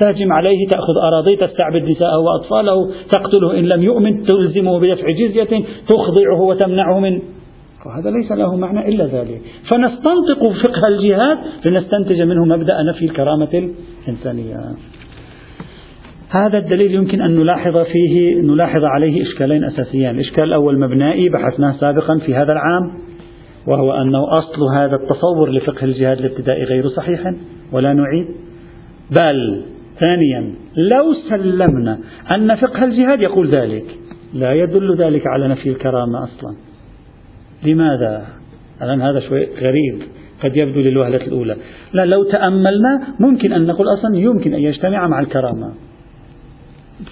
تهجم 0.00 0.32
عليه 0.32 0.68
تأخذ 0.68 0.96
أراضيه 1.02 1.36
تستعبد 1.36 1.82
نساءه 1.82 2.18
وأطفاله 2.18 2.90
تقتله 3.12 3.58
إن 3.58 3.64
لم 3.64 3.82
يؤمن 3.82 4.22
تلزمه 4.22 4.80
بدفع 4.80 5.10
جزية 5.10 5.64
تخضعه 5.88 6.40
وتمنعه 6.40 7.00
من. 7.00 7.20
وهذا 7.86 8.10
ليس 8.10 8.32
له 8.32 8.56
معنى 8.56 8.88
إلا 8.88 9.04
ذلك. 9.06 9.40
فنستنطق 9.70 10.52
فقه 10.64 10.88
الجهاد 10.88 11.38
لنستنتج 11.64 12.22
منه 12.22 12.44
مبدأ 12.44 12.82
نفي 12.82 13.04
الكرامة 13.04 13.70
الإنسانية. 14.08 14.56
هذا 16.36 16.58
الدليل 16.58 16.94
يمكن 16.94 17.22
أن 17.22 17.36
نلاحظ 17.36 17.78
فيه 17.78 18.34
نلاحظ 18.40 18.84
عليه 18.84 19.22
إشكالين 19.22 19.64
أساسيان 19.64 20.14
الإشكال 20.14 20.44
الأول 20.44 20.78
مبنائي 20.78 21.28
بحثناه 21.28 21.72
سابقا 21.80 22.18
في 22.18 22.34
هذا 22.34 22.52
العام 22.52 22.82
وهو 23.66 23.92
أنه 23.92 24.38
أصل 24.38 24.62
هذا 24.74 24.96
التصور 24.96 25.50
لفقه 25.50 25.84
الجهاد 25.84 26.18
الابتدائي 26.18 26.64
غير 26.64 26.88
صحيح 26.88 27.32
ولا 27.72 27.92
نعيد. 27.92 28.26
بل 29.10 29.62
ثانيا 30.00 30.54
لو 30.76 31.14
سلمنا 31.28 31.98
أن 32.34 32.54
فقه 32.54 32.84
الجهاد 32.84 33.20
يقول 33.20 33.48
ذلك 33.48 33.84
لا 34.34 34.52
يدل 34.52 34.96
ذلك 34.96 35.26
على 35.26 35.48
نفي 35.48 35.68
الكرامة 35.68 36.24
أصلا. 36.24 36.56
لماذا؟ 37.64 38.26
الآن 38.82 39.02
هذا 39.02 39.20
شوي 39.20 39.48
غريب 39.60 40.02
قد 40.44 40.56
يبدو 40.56 40.80
للوهلة 40.80 41.26
الأولى. 41.26 41.56
لا 41.92 42.04
لو 42.04 42.24
تأملنا 42.24 43.06
ممكن 43.20 43.52
أن 43.52 43.66
نقول 43.66 43.86
أصلا 43.98 44.16
يمكن 44.16 44.54
أن 44.54 44.60
يجتمع 44.60 45.08
مع 45.08 45.20
الكرامة. 45.20 45.72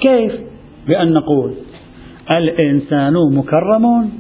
كيف؟ 0.01 0.33
بأن 0.89 1.13
نقول 1.13 1.55
الإنسان 2.31 3.15
مكرم 3.33 4.11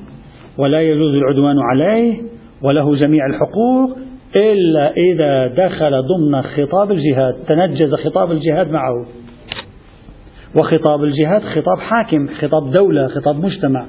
ولا 0.59 0.81
يجوز 0.81 1.15
العدوان 1.15 1.57
عليه 1.59 2.23
وله 2.63 2.95
جميع 2.95 3.27
الحقوق 3.27 3.99
إلا 4.37 4.93
إذا 4.93 5.47
دخل 5.47 6.03
ضمن 6.03 6.43
خطاب 6.43 6.93
الجهاد 6.93 7.35
تنجز 7.49 7.95
خطاب 7.95 8.33
الجهاد 8.33 8.71
معه. 8.71 9.07
وخطاب 10.57 11.05
الجهاد 11.05 11.43
خطاب 11.43 11.79
حاكم 11.79 12.29
خطاب 12.29 12.71
دولة 12.71 13.09
خطاب 13.09 13.45
مجتمع. 13.45 13.87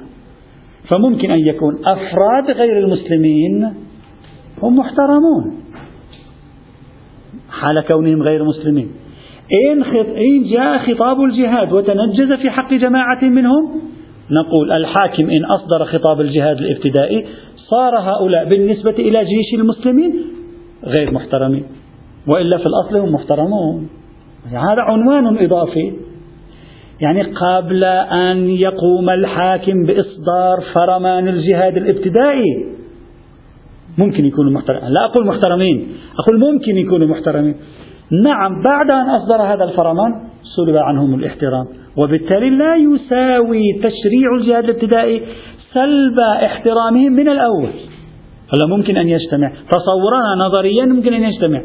فممكن 0.88 1.30
أن 1.30 1.38
يكون 1.38 1.74
أفراد 1.88 2.50
غير 2.50 2.78
المسلمين 2.78 3.74
هم 4.62 4.76
محترمون. 4.76 5.60
حال 7.50 7.80
كونهم 7.80 8.22
غير 8.22 8.44
مسلمين. 8.44 8.90
إن, 9.54 9.82
إن 10.16 10.42
جاء 10.52 10.78
خطاب 10.78 11.22
الجهاد 11.22 11.72
وتنجز 11.72 12.32
في 12.32 12.50
حق 12.50 12.74
جماعة 12.74 13.24
منهم 13.24 13.80
نقول 14.30 14.72
الحاكم 14.72 15.30
إن 15.30 15.44
أصدر 15.44 15.84
خطاب 15.84 16.20
الجهاد 16.20 16.58
الابتدائي 16.58 17.26
صار 17.70 17.98
هؤلاء 17.98 18.48
بالنسبة 18.48 18.90
إلى 18.90 19.24
جيش 19.24 19.60
المسلمين 19.60 20.14
غير 20.84 21.10
محترمين 21.10 21.64
وإلا 22.26 22.58
في 22.58 22.66
الأصل 22.66 22.96
هم 22.96 23.12
محترمون. 23.12 23.88
هذا 24.46 24.82
عنوان 24.82 25.38
إضافي. 25.38 25.92
يعني 27.00 27.22
قبل 27.22 27.84
أن 27.84 28.50
يقوم 28.50 29.10
الحاكم 29.10 29.82
بإصدار 29.86 30.60
فرمان 30.74 31.28
الجهاد 31.28 31.76
الابتدائي 31.76 32.66
ممكن 33.98 34.24
يكونوا 34.24 34.52
محترمين 34.52 34.88
لا 34.88 35.04
أقول 35.04 35.26
محترمين 35.26 35.88
أقول 36.18 36.40
ممكن 36.40 36.76
يكونوا 36.76 37.06
محترمين. 37.06 37.54
نعم 38.10 38.62
بعد 38.62 38.90
أن 38.90 39.10
أصدر 39.10 39.42
هذا 39.42 39.64
الفرمان 39.64 40.12
سلب 40.56 40.76
عنهم 40.76 41.14
الاحترام. 41.14 41.66
وبالتالي 41.96 42.50
لا 42.50 42.76
يساوي 42.76 43.62
تشريع 43.78 44.34
الجهاد 44.40 44.64
الابتدائي 44.64 45.22
سلب 45.74 46.20
احترامهم 46.20 47.12
من 47.12 47.28
الأول. 47.28 47.70
هلا 48.54 48.76
ممكن 48.76 48.96
أن 48.96 49.08
يجتمع. 49.08 49.48
تصورنا 49.48 50.46
نظريا 50.46 50.84
ممكن 50.84 51.14
أن 51.14 51.22
يجتمع. 51.22 51.60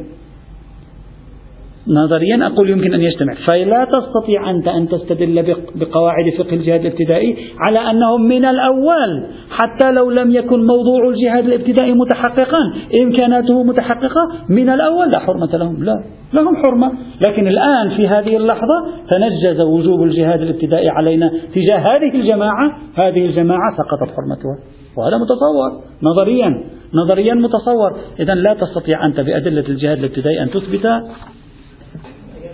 نظريا 1.92 2.48
أقول 2.48 2.70
يمكن 2.70 2.94
أن 2.94 3.02
يجتمع. 3.02 3.34
فلا 3.46 3.86
تستطيع 3.86 4.50
أنت 4.50 4.68
أن 4.68 4.90
تستدل 4.90 5.56
بقواعد 5.76 6.34
فقه 6.38 6.54
الجهاد 6.54 6.80
الابتدائي 6.86 7.38
على 7.60 7.92
أنهم 7.92 8.22
من 8.22 8.46
الأول 8.46 9.28
حتى 9.50 9.92
لو 9.92 10.12
لم 10.12 10.32
يكن 10.32 10.68
موضوع 10.68 11.10
الجهاد 11.10 11.46
الابتدائي 11.46 11.94
متحققا. 11.94 12.60
إمكاناته 13.04 13.64
متحققة 13.64 14.32
من 14.50 14.70
الأول 14.70 15.10
لا 15.12 15.20
حرمة 15.20 15.58
لهم. 15.58 15.84
لا 15.84 16.04
لهم 16.34 16.56
حرمة. 16.56 16.92
لكن 17.28 17.48
الآن 17.48 17.90
في 17.98 18.08
هذه 18.08 18.38
اللحظة 18.38 18.86
تنجز 19.10 19.62
وجوب 19.62 20.04
الجهاد 20.04 20.42
الابتدائي 20.42 20.90
علينا 20.90 21.32
تجاه 21.56 21.78
هذه 21.78 22.16
الجماعة. 22.16 22.78
هذه 22.96 23.26
الجماعة 23.26 23.72
سقطت 23.78 24.16
حرمتها. 24.16 24.58
وهذا 24.98 25.18
متصور. 25.18 25.84
نظريا 26.04 26.64
نظريا 26.94 27.34
متصور. 27.34 27.98
إذا 28.20 28.34
لا 28.34 28.54
تستطيع 28.54 29.06
أنت 29.06 29.20
بأدلة 29.20 29.68
الجهاد 29.70 29.98
الابتدائي 29.98 30.44
أن 30.44 30.50
تثبت 30.50 30.88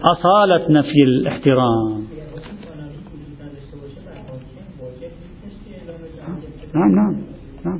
أصالة 0.03 0.71
نفي 0.71 1.03
الاحترام. 1.03 2.07
نعم 6.75 6.95
نعم 6.95 7.21
نعم. 7.65 7.79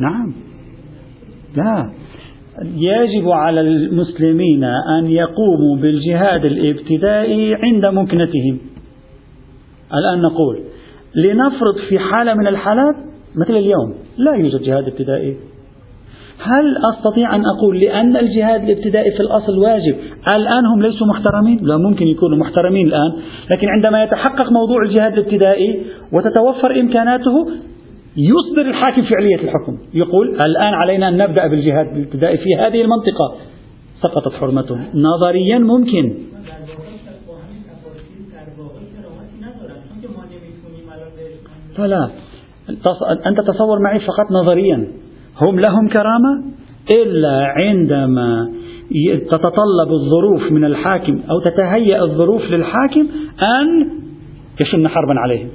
نعم. 0.00 0.34
لا. 1.56 1.90
يجب 2.64 3.28
على 3.28 3.60
المسلمين 3.60 4.64
أن 4.64 5.06
يقوموا 5.06 5.76
بالجهاد 5.76 6.44
الابتدائي 6.44 7.54
عند 7.54 7.86
مكنتهم 7.86 8.58
الآن 9.94 10.22
نقول 10.22 10.60
لنفرض 11.14 11.76
في 11.88 11.98
حالة 11.98 12.34
من 12.34 12.46
الحالات 12.46 12.94
مثل 13.36 13.56
اليوم 13.56 13.94
لا 14.16 14.34
يوجد 14.34 14.62
جهاد 14.62 14.88
ابتدائي. 14.88 15.36
هل 16.42 16.76
أستطيع 16.94 17.36
أن 17.36 17.42
أقول 17.56 17.80
لأن 17.80 18.16
الجهاد 18.16 18.62
الابتدائي 18.64 19.10
في 19.10 19.20
الأصل 19.20 19.58
واجب؟ 19.58 19.96
الآن 20.32 20.66
هم 20.66 20.82
ليسوا 20.82 21.06
محترمين؟ 21.06 21.58
لا 21.62 21.76
ممكن 21.76 22.06
يكونوا 22.06 22.38
محترمين 22.38 22.86
الآن 22.86 23.12
لكن 23.50 23.68
عندما 23.68 24.02
يتحقق 24.02 24.52
موضوع 24.52 24.82
الجهاد 24.82 25.12
الابتدائي 25.12 25.82
وتتوفر 26.12 26.80
إمكاناته 26.80 27.46
يصدر 28.16 28.70
الحاكم 28.70 29.02
فعلية 29.02 29.34
الحكم. 29.34 29.78
يقول 29.94 30.28
الآن 30.28 30.74
علينا 30.74 31.08
أن 31.08 31.16
نبدأ 31.16 31.46
بالجهاد 31.46 31.96
الابتدائي 31.96 32.38
في 32.38 32.56
هذه 32.56 32.82
المنطقة. 32.82 33.34
سقطت 34.02 34.32
حرمته 34.32 34.78
نظريا 34.94 35.58
ممكن. 35.58 36.14
فلا. 41.76 42.10
أنت 43.26 43.40
تصور 43.40 43.78
معي 43.84 44.00
فقط 44.00 44.32
نظريا. 44.32 44.88
هم 45.42 45.60
لهم 45.60 45.88
كرامة؟ 45.88 46.42
إلا 46.94 47.44
عندما 47.56 48.50
تتطلب 49.30 49.92
الظروف 49.92 50.52
من 50.52 50.64
الحاكم 50.64 51.20
أو 51.30 51.40
تتهيأ 51.40 52.02
الظروف 52.02 52.42
للحاكم 52.50 53.06
أن 53.42 53.90
يشن 54.64 54.88
حربا 54.88 55.20
عليهم. 55.20 55.48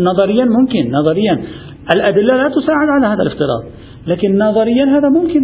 نظريا 0.00 0.44
ممكن 0.44 0.92
نظريا. 0.92 1.42
الأدلة 1.96 2.36
لا 2.36 2.48
تساعد 2.48 2.88
على 2.88 3.06
هذا 3.06 3.22
الافتراض 3.22 3.64
لكن 4.06 4.38
نظريا 4.38 4.84
هذا 4.84 5.08
ممكن. 5.08 5.40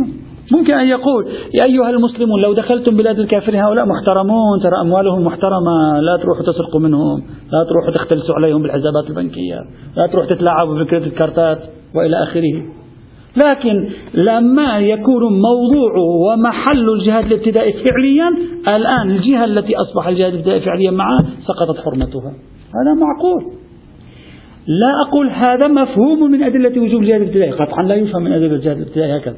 ممكن 0.53 0.75
أن 0.75 0.87
يقول 0.87 1.27
يا 1.55 1.65
أيها 1.65 1.91
المسلمون 1.91 2.41
لو 2.41 2.53
دخلتم 2.53 2.97
بلاد 2.97 3.19
الكافرين 3.19 3.61
هؤلاء 3.61 3.87
محترمون 3.87 4.61
ترى 4.63 4.81
أموالهم 4.81 5.25
محترمة 5.25 6.01
لا 6.01 6.17
تروحوا 6.17 6.43
تسرقوا 6.43 6.81
منهم 6.81 7.23
لا 7.53 7.65
تروحوا 7.69 7.91
تختلسوا 7.95 8.35
عليهم 8.35 8.63
بالحسابات 8.63 9.11
البنكية 9.11 9.57
لا 9.97 10.07
تروحوا 10.07 10.31
تتلاعبوا 10.31 10.75
بفكرة 10.75 11.05
الكارتات 11.05 11.59
وإلى 11.95 12.23
آخره. 12.23 12.80
لكن 13.37 13.89
لما 14.15 14.79
يكون 14.79 15.23
موضوع 15.23 15.93
ومحل 15.97 16.89
الجهاد 16.89 17.25
الابتدائي 17.25 17.73
فعليا 17.73 18.29
الآن 18.77 19.11
الجهة 19.11 19.45
التي 19.45 19.77
أصبح 19.77 20.09
الجهاد 20.09 20.33
الابتدائي 20.33 20.61
فعليا 20.61 20.91
معها 20.91 21.19
سقطت 21.19 21.85
حرمتها. 21.85 22.33
هذا 22.71 22.95
معقول. 23.01 23.43
لا 24.67 25.09
أقول 25.09 25.31
هذا 25.31 25.69
مفهوم 25.69 26.31
من 26.31 26.43
أدلة 26.43 26.83
وجوب 26.83 27.03
الجهاد 27.03 27.21
الابتدائي. 27.21 27.51
قطعا 27.51 27.83
لا 27.83 27.95
يفهم 27.95 28.23
من 28.23 28.33
أدلة 28.33 28.55
الجهاد 28.55 28.77
الابتدائي 28.77 29.17
هكذا. 29.17 29.37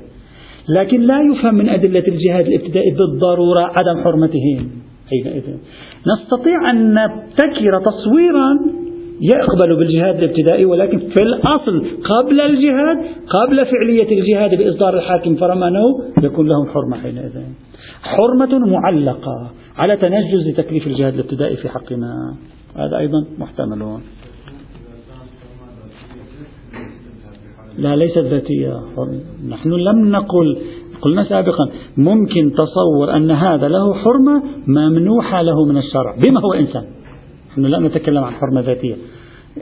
لكن 0.68 1.00
لا 1.00 1.20
يفهم 1.33 1.55
من 1.55 1.68
أدلة 1.68 2.05
الجهاد 2.09 2.46
الابتدائي 2.46 2.90
بالضرورة 2.90 3.61
عدم 3.61 4.05
حرمتهم 4.05 4.70
حينئذ. 5.11 5.42
نستطيع 6.07 6.70
أن 6.70 6.94
نبتكر 6.94 7.81
تصويرا 7.85 8.82
يقبل 9.23 9.77
بالجهاد 9.77 10.23
الابتدائي 10.23 10.65
ولكن 10.65 10.99
في 10.99 11.23
الأصل 11.23 11.87
قبل 12.05 12.41
الجهاد 12.41 12.97
قبل 13.29 13.67
فعلية 13.67 14.19
الجهاد 14.19 14.55
بإصدار 14.59 14.95
الحاكم 14.95 15.37
فرمانه 15.37 15.85
يكون 16.23 16.49
لهم 16.49 16.67
حرمة 16.67 16.97
حينئذ. 16.97 17.41
حرمة 18.03 18.59
معلقة 18.59 19.51
على 19.77 19.97
تنجز 19.97 20.57
تكليف 20.57 20.87
الجهاد 20.87 21.15
الابتدائي 21.15 21.57
في 21.57 21.69
حقنا. 21.69 22.35
هذا 22.77 22.99
أيضا 22.99 23.25
محتمل. 23.39 23.99
لا 27.79 27.97
ليست 27.97 28.19
ذاتية. 28.19 28.81
نحن 29.49 29.73
لم 29.73 30.11
نقل 30.11 30.59
قلنا 31.03 31.25
سابقا 31.25 31.71
ممكن 31.97 32.53
تصور 32.53 33.17
أن 33.17 33.31
هذا 33.31 33.69
له 33.69 33.95
حرمة 33.95 34.43
ممنوحة 34.67 35.43
له 35.43 35.65
من 35.65 35.77
الشرع. 35.77 36.17
بما 36.27 36.41
هو 36.41 36.53
إنسان. 36.53 37.02
نحن 37.53 37.67
لا 37.67 37.79
نتكلم 37.79 38.25
عن 38.25 38.33
حرمة 38.33 38.61
ذاتية. 38.61 38.95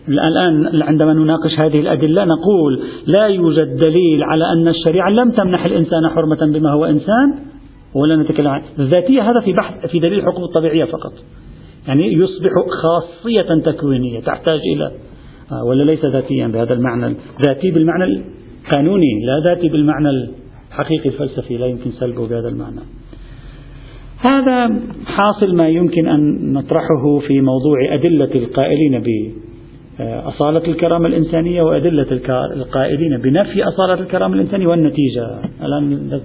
الآن 0.08 0.82
عندما 0.82 1.12
نناقش 1.12 1.58
هذه 1.58 1.80
الأدلة 1.80 2.24
نقول 2.24 2.82
لا 3.06 3.26
يوجد 3.26 3.76
دليل 3.76 4.22
على 4.22 4.44
أن 4.52 4.68
الشريعة 4.68 5.10
لم 5.10 5.30
تمنح 5.30 5.64
الإنسان 5.64 6.08
حرمة 6.08 6.52
بما 6.52 6.72
هو 6.72 6.84
إنسان 6.84 7.34
ولا 7.94 8.16
نتكلم 8.16 8.48
عن 8.48 8.62
الذاتية 8.78 9.30
هذا 9.30 9.40
في 9.40 9.52
بحث 9.52 9.86
في 9.86 9.98
دليل 9.98 10.18
الحقوق 10.18 10.42
الطبيعية 10.42 10.84
فقط. 10.84 11.12
يعني 11.88 12.12
يصبح 12.12 12.50
خاصية 12.82 13.60
تكوينية 13.72 14.20
تحتاج 14.20 14.60
إلى 14.74 14.92
آه، 15.52 15.64
ولا 15.64 15.84
ليس 15.84 16.04
ذاتيا 16.04 16.48
بهذا 16.48 16.72
المعنى 16.72 17.16
ذاتي 17.46 17.70
بالمعنى 17.70 18.04
القانوني 18.04 19.26
لا 19.26 19.40
ذاتي 19.44 19.68
بالمعنى 19.68 20.08
الحقيقي 20.68 21.08
الفلسفي 21.08 21.56
لا 21.56 21.66
يمكن 21.66 21.90
سلبه 21.90 22.28
بهذا 22.28 22.48
المعنى. 22.48 22.80
هذا 24.20 24.80
حاصل 25.06 25.56
ما 25.56 25.68
يمكن 25.68 26.08
أن 26.08 26.52
نطرحه 26.52 27.18
في 27.26 27.40
موضوع 27.40 27.94
أدلة 27.94 28.34
القائلين 28.34 29.02
بأصالة 29.98 30.66
الكرامة 30.66 31.06
الإنسانية 31.06 31.62
وأدلة 31.62 32.06
القائلين 32.54 33.18
بنفي 33.18 33.62
أصالة 33.64 33.94
الكرامة 33.94 34.34
الإنسانية 34.34 34.66
والنتيجة. 34.66 35.40
الآن 35.62 36.20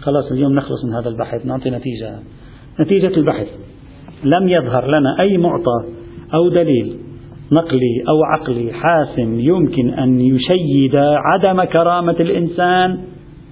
خلاص 0.00 0.32
اليوم 0.32 0.52
نخلص 0.52 0.84
من 0.84 0.94
هذا 0.94 1.08
البحث 1.08 1.46
نعطي 1.46 1.70
نتيجة. 1.70 2.18
نتيجة 2.80 3.16
البحث. 3.16 3.46
لم 4.24 4.48
يظهر 4.48 4.86
لنا 4.86 5.20
أي 5.20 5.38
معطى 5.38 5.84
أو 6.34 6.48
دليل 6.48 6.96
نقلي 7.52 8.02
أو 8.08 8.24
عقلي 8.24 8.72
حاسم 8.72 9.40
يمكن 9.40 9.90
أن 9.90 10.20
يشيد 10.20 10.96
عدم 10.96 11.64
كرامة 11.64 12.16
الإنسان 12.20 12.98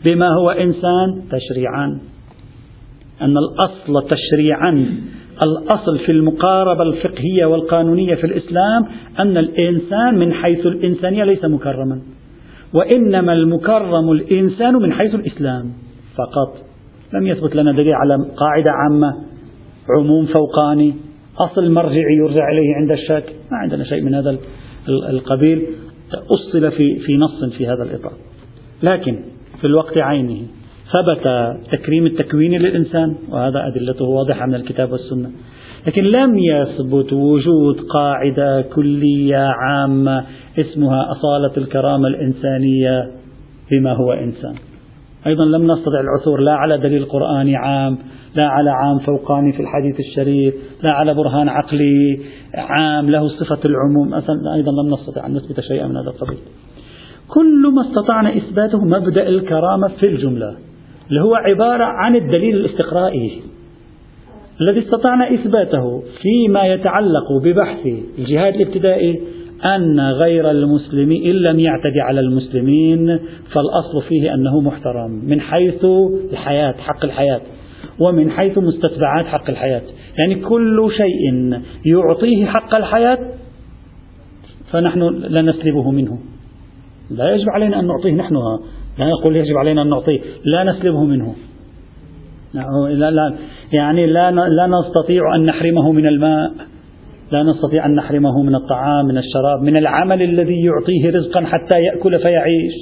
بما 0.04 0.28
هو 0.40 0.50
إنسان 0.50 1.22
تشريعا. 1.30 2.00
أن 3.22 3.34
الأصل 3.36 4.08
تشريعا 4.08 4.86
الأصل 5.42 5.98
في 5.98 6.12
المقاربة 6.12 6.82
الفقهية 6.82 7.46
والقانونية 7.46 8.14
في 8.14 8.24
الإسلام 8.24 8.86
أن 9.18 9.36
الإنسان 9.36 10.18
من 10.18 10.32
حيث 10.32 10.66
الإنسانية 10.66 11.24
ليس 11.24 11.44
مكرما 11.44 12.02
وإنما 12.74 13.32
المكرم 13.32 14.12
الإنسان 14.12 14.74
من 14.74 14.92
حيث 14.92 15.14
الإسلام 15.14 15.72
فقط. 16.16 16.56
لم 17.14 17.26
يثبت 17.26 17.56
لنا 17.56 17.72
دليل 17.72 17.94
على 17.94 18.14
قاعدة 18.36 18.70
عامة 18.70 19.14
عموم 19.98 20.26
فوقاني 20.26 20.94
أصل 21.38 21.70
مرجعي 21.70 22.16
يرجع 22.16 22.50
إليه 22.50 22.74
عند 22.76 22.90
الشك. 22.90 23.34
ما 23.50 23.58
عندنا 23.58 23.84
شيء 23.84 24.02
من 24.02 24.14
هذا 24.14 24.38
القبيل. 24.88 25.66
أصل 26.12 26.70
في 26.70 26.98
في 26.98 27.16
نص 27.16 27.44
في 27.56 27.66
هذا 27.66 27.82
الإطار. 27.82 28.12
لكن 28.82 29.18
في 29.60 29.66
الوقت 29.66 29.98
عينه 29.98 30.42
ثبت 30.92 31.56
تكريم 31.72 32.06
التكوين 32.06 32.52
للإنسان 32.52 33.14
وهذا 33.30 33.66
أدلته 33.66 34.04
واضحة 34.04 34.46
من 34.46 34.54
الكتاب 34.54 34.92
والسنة. 34.92 35.30
لكن 35.86 36.04
لم 36.04 36.38
يثبت 36.38 37.12
وجود 37.12 37.80
قاعدة 37.80 38.62
كلية 38.62 39.36
عامة 39.36 40.24
اسمها 40.58 41.12
أصالة 41.12 41.56
الكرامة 41.56 42.08
الإنسانية 42.08 43.10
بما 43.70 43.92
هو 43.92 44.12
إنسان. 44.12 44.54
أيضا 45.26 45.44
لم 45.44 45.72
نستطع 45.72 46.00
العثور 46.00 46.40
لا 46.40 46.54
على 46.54 46.78
دليل 46.78 47.04
قرآني 47.04 47.56
عام 47.56 47.98
لا 48.34 48.46
على 48.46 48.70
عام 48.70 48.98
فوقاني 48.98 49.52
في 49.52 49.60
الحديث 49.60 50.00
الشريف 50.00 50.54
لا 50.82 50.90
على 50.90 51.14
برهان 51.14 51.48
عقلي 51.48 52.20
عام 52.54 53.10
له 53.10 53.28
صفة 53.28 53.58
العموم. 53.64 54.14
أيضا 54.54 54.72
لم 54.82 54.94
نستطع 54.94 55.26
أن 55.26 55.34
نثبت 55.34 55.60
شيئا 55.60 55.86
من 55.86 55.96
هذا 55.96 56.10
القبيل. 56.10 56.38
كل 57.28 57.72
ما 57.74 57.82
استطعنا 57.88 58.36
إثباته 58.36 58.84
مبدأ 58.84 59.28
الكرامة 59.28 59.88
في 59.88 60.06
الجملة. 60.06 60.56
اللي 61.10 61.20
هو 61.20 61.34
عبارة 61.34 61.84
عن 61.84 62.16
الدليل 62.16 62.56
الاستقرائي. 62.56 63.42
الذي 64.60 64.80
استطعنا 64.80 65.34
إثباته 65.34 66.02
فيما 66.22 66.66
يتعلق 66.66 67.32
ببحث 67.42 67.86
الجهاد 68.18 68.54
الابتدائي 68.54 69.20
أن 69.64 70.00
غير 70.00 70.50
المسلم 70.50 71.12
إن 71.12 71.32
لم 71.32 71.60
يعتدي 71.60 72.00
على 72.00 72.20
المسلمين 72.20 73.18
فالأصل 73.52 74.08
فيه 74.08 74.34
أنه 74.34 74.60
محترم 74.60 75.10
من 75.10 75.40
حيث 75.40 75.84
الحياة 76.32 76.72
حق 76.72 77.04
الحياة 77.04 77.40
ومن 78.00 78.30
حيث 78.30 78.58
مستتبعات 78.58 79.26
حق 79.26 79.50
الحياة. 79.50 79.82
يعني 80.18 80.34
كل 80.34 80.90
شيء 80.96 81.52
يعطيه 81.86 82.46
حق 82.46 82.74
الحياة 82.74 83.18
فنحن 84.70 85.00
لا 85.08 85.42
نسلبه 85.42 85.90
منه. 85.90 86.18
لا 87.10 87.34
يجب 87.34 87.48
علينا 87.48 87.80
أن 87.80 87.86
نعطيه 87.86 88.12
نحن 88.12 88.36
لا 88.98 89.06
نقول 89.06 89.36
يجب 89.36 89.56
علينا 89.56 89.82
أن 89.82 89.88
نعطيه 89.88 90.20
لا 90.44 90.64
نسلبه 90.64 91.04
منه. 91.04 91.34
لا 92.54 93.10
لا 93.10 93.34
يعني 93.72 94.06
لا 94.06 94.30
لا 94.30 94.66
نستطيع 94.66 95.34
أن 95.34 95.46
نحرمه 95.46 95.92
من 95.92 96.06
الماء 96.06 96.50
لا 97.32 97.42
نستطيع 97.42 97.86
أن 97.86 97.94
نحرمه 97.94 98.42
من 98.42 98.54
الطعام 98.54 99.06
من 99.06 99.18
الشراب 99.18 99.62
من 99.62 99.76
العمل 99.76 100.22
الذي 100.22 100.64
يعطيه 100.64 101.18
رزقا 101.18 101.40
حتى 101.40 101.82
يأكل 101.82 102.18
فيعيش. 102.18 102.74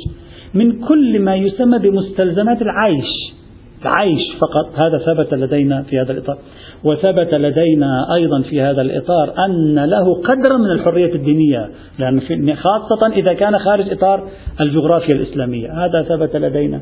من 0.54 0.80
كل 0.80 1.20
ما 1.20 1.36
يسمى 1.36 1.78
بمستلزمات 1.78 2.62
العيش. 2.62 3.10
العيش 3.86 4.22
فقط. 4.40 4.78
هذا 4.78 4.98
ثبت 4.98 5.34
لدينا 5.34 5.82
في 5.82 6.00
هذا 6.00 6.12
الإطار. 6.12 6.38
وثبت 6.84 7.34
لدينا 7.34 8.14
أيضا 8.14 8.42
في 8.42 8.60
هذا 8.60 8.82
الإطار 8.82 9.34
أن 9.46 9.84
له 9.84 10.14
قدر 10.14 10.58
من 10.58 10.70
الحرية 10.70 11.14
الدينية 11.14 11.70
لأن 11.98 12.20
خاصة 12.56 13.12
إذا 13.16 13.34
كان 13.34 13.58
خارج 13.58 13.90
إطار 13.90 14.28
الجغرافيا 14.60 15.14
الإسلامية. 15.14 15.84
هذا 15.84 16.02
ثبت 16.02 16.36
لدينا. 16.36 16.80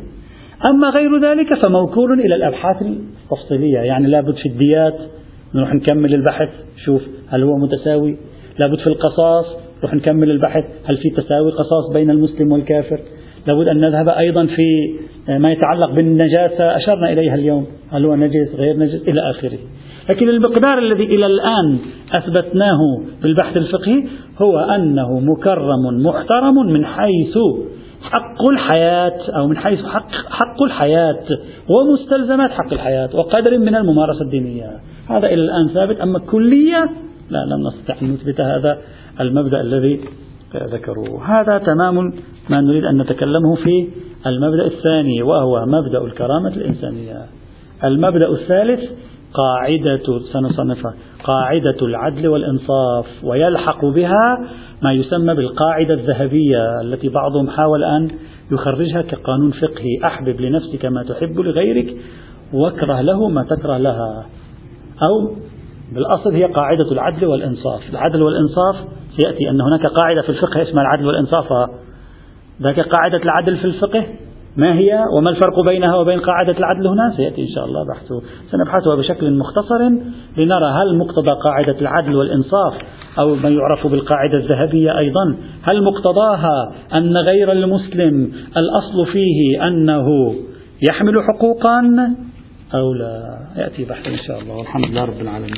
أما 0.64 0.90
غير 0.90 1.20
ذلك 1.20 1.66
فموكول 1.66 2.20
إلى 2.20 2.34
الأبحاث 2.34 2.82
التفصيلية. 2.82 3.78
يعني 3.78 4.06
لابد 4.08 4.34
في 4.34 4.48
الديات 4.48 4.94
نروح 5.54 5.74
نكمل 5.74 6.14
البحث. 6.14 6.48
شوف 6.84 7.02
هل 7.28 7.42
هو 7.42 7.56
متساوي. 7.56 8.16
لابد 8.58 8.78
في 8.78 8.86
القصاص 8.86 9.44
نروح 9.78 9.94
نكمل 9.94 10.30
البحث. 10.30 10.64
هل 10.84 10.96
في 10.96 11.10
تساوي 11.10 11.50
قصاص 11.52 11.92
بين 11.92 12.10
المسلم 12.10 12.52
والكافر. 12.52 13.00
لابد 13.46 13.68
أن 13.68 13.80
نذهب 13.80 14.08
أيضا 14.08 14.46
في 14.46 14.94
ما 15.38 15.52
يتعلق 15.52 15.90
بالنجاسة. 15.90 16.76
أشرنا 16.76 17.12
إليها 17.12 17.34
اليوم. 17.34 17.66
هل 17.90 18.04
هو 18.04 18.14
نجس 18.14 18.54
غير 18.54 18.76
نجس؟ 18.76 19.08
إلى 19.08 19.30
آخره. 19.30 19.58
لكن 20.08 20.28
المقدار 20.28 20.78
الذي 20.78 21.04
إلى 21.04 21.26
الآن 21.26 21.78
أثبتناه 22.12 22.78
بالبحث 23.22 23.56
الفقهي 23.56 24.04
هو 24.38 24.58
أنه 24.58 25.20
مكرم 25.20 26.06
محترم 26.06 26.54
من 26.66 26.86
حيث 26.86 27.38
حق 28.02 28.50
الحياة 28.50 29.18
أو 29.36 29.48
من 29.48 29.56
حيث 29.56 29.84
حق, 29.84 30.10
حق 30.10 30.62
الحياة 30.62 31.24
ومستلزمات 31.68 32.50
حق 32.50 32.72
الحياة 32.72 33.08
وقدر 33.14 33.58
من 33.58 33.74
الممارسة 33.74 34.20
الدينية. 34.22 34.70
هذا 35.10 35.26
إلى 35.26 35.34
الآن 35.34 35.68
ثابت. 35.74 36.00
أما 36.00 36.18
كلية 36.18 36.90
لا 37.30 37.38
لم 37.44 37.66
نستطع 37.66 37.94
أن 38.02 38.12
نثبت 38.12 38.40
هذا 38.40 38.78
المبدأ 39.20 39.60
الذي 39.60 40.00
ذكروه. 40.56 41.40
هذا 41.40 41.58
تمام 41.58 42.12
ما 42.50 42.60
نريد 42.60 42.84
أن 42.84 42.98
نتكلمه 42.98 43.54
في 43.54 43.88
المبدأ 44.26 44.66
الثاني 44.66 45.22
وهو 45.22 45.66
مبدأ 45.66 46.04
الكرامة 46.04 46.48
الإنسانية. 46.48 47.26
المبدأ 47.84 48.28
الثالث 48.28 48.80
قاعدة 49.34 50.20
سنصنفها 50.32 50.94
قاعدة 51.24 51.76
العدل 51.82 52.28
والإنصاف 52.28 53.06
ويلحق 53.24 53.84
بها 53.84 54.48
ما 54.82 54.92
يسمى 54.92 55.34
بالقاعدة 55.34 55.94
الذهبية 55.94 56.80
التي 56.80 57.08
بعضهم 57.08 57.48
حاول 57.48 57.84
أن 57.84 58.10
يخرجها 58.52 59.02
كقانون 59.02 59.50
فقهي. 59.50 60.04
أحبب 60.04 60.40
لنفسك 60.40 60.86
ما 60.86 61.02
تحب 61.02 61.40
لغيرك 61.40 61.96
واكره 62.52 63.00
له 63.00 63.28
ما 63.28 63.42
تكره 63.42 63.76
لها. 63.78 64.26
أو 65.02 65.36
بالأصل 65.94 66.34
هي 66.34 66.44
قاعدة 66.44 66.92
العدل 66.92 67.26
والإنصاف. 67.26 67.90
العدل 67.90 68.22
والإنصاف 68.22 68.76
سيأتي 69.16 69.50
أن 69.50 69.60
هناك 69.60 69.86
قاعدة 69.86 70.22
في 70.22 70.28
الفقه 70.28 70.62
اسمها 70.62 70.82
العدل 70.82 71.06
والإنصاف. 71.06 71.70
ذاك 72.62 72.80
قاعدة 72.80 73.22
العدل 73.22 73.56
في 73.56 73.64
الفقه 73.64 74.04
ما 74.56 74.74
هي 74.74 75.04
وما 75.16 75.30
الفرق 75.30 75.60
بينها 75.60 75.96
وبين 75.96 76.20
قاعدة 76.20 76.58
العدل 76.58 76.86
هنا؟ 76.86 77.12
سيأتي 77.16 77.42
إن 77.42 77.48
شاء 77.48 77.64
الله 77.64 77.86
بحثه 77.88 78.22
سنبحثها 78.50 78.94
بشكل 78.96 79.38
مختصر 79.38 79.82
لنرى 80.36 80.66
هل 80.66 80.98
مقتضى 80.98 81.30
قاعدة 81.44 81.80
العدل 81.80 82.16
والإنصاف 82.16 82.74
أو 83.18 83.34
ما 83.34 83.48
يعرف 83.48 83.86
بالقاعدة 83.86 84.38
الذهبية 84.38 84.98
أيضا 84.98 85.36
هل 85.62 85.84
مقتضاها 85.84 86.74
أن 86.94 87.16
غير 87.16 87.52
المسلم 87.52 88.32
الأصل 88.56 89.12
فيه 89.12 89.66
أنه 89.66 90.34
يحمل 90.90 91.22
حقوقا 91.22 91.80
أو 92.74 92.92
لا؟ 92.92 93.38
يأتي 93.56 93.84
بحث 93.84 94.06
إن 94.06 94.18
شاء 94.26 94.40
الله. 94.40 94.56
والحمد 94.56 94.90
لله 94.90 95.04
رب 95.04 95.20
العالمين. 95.20 95.50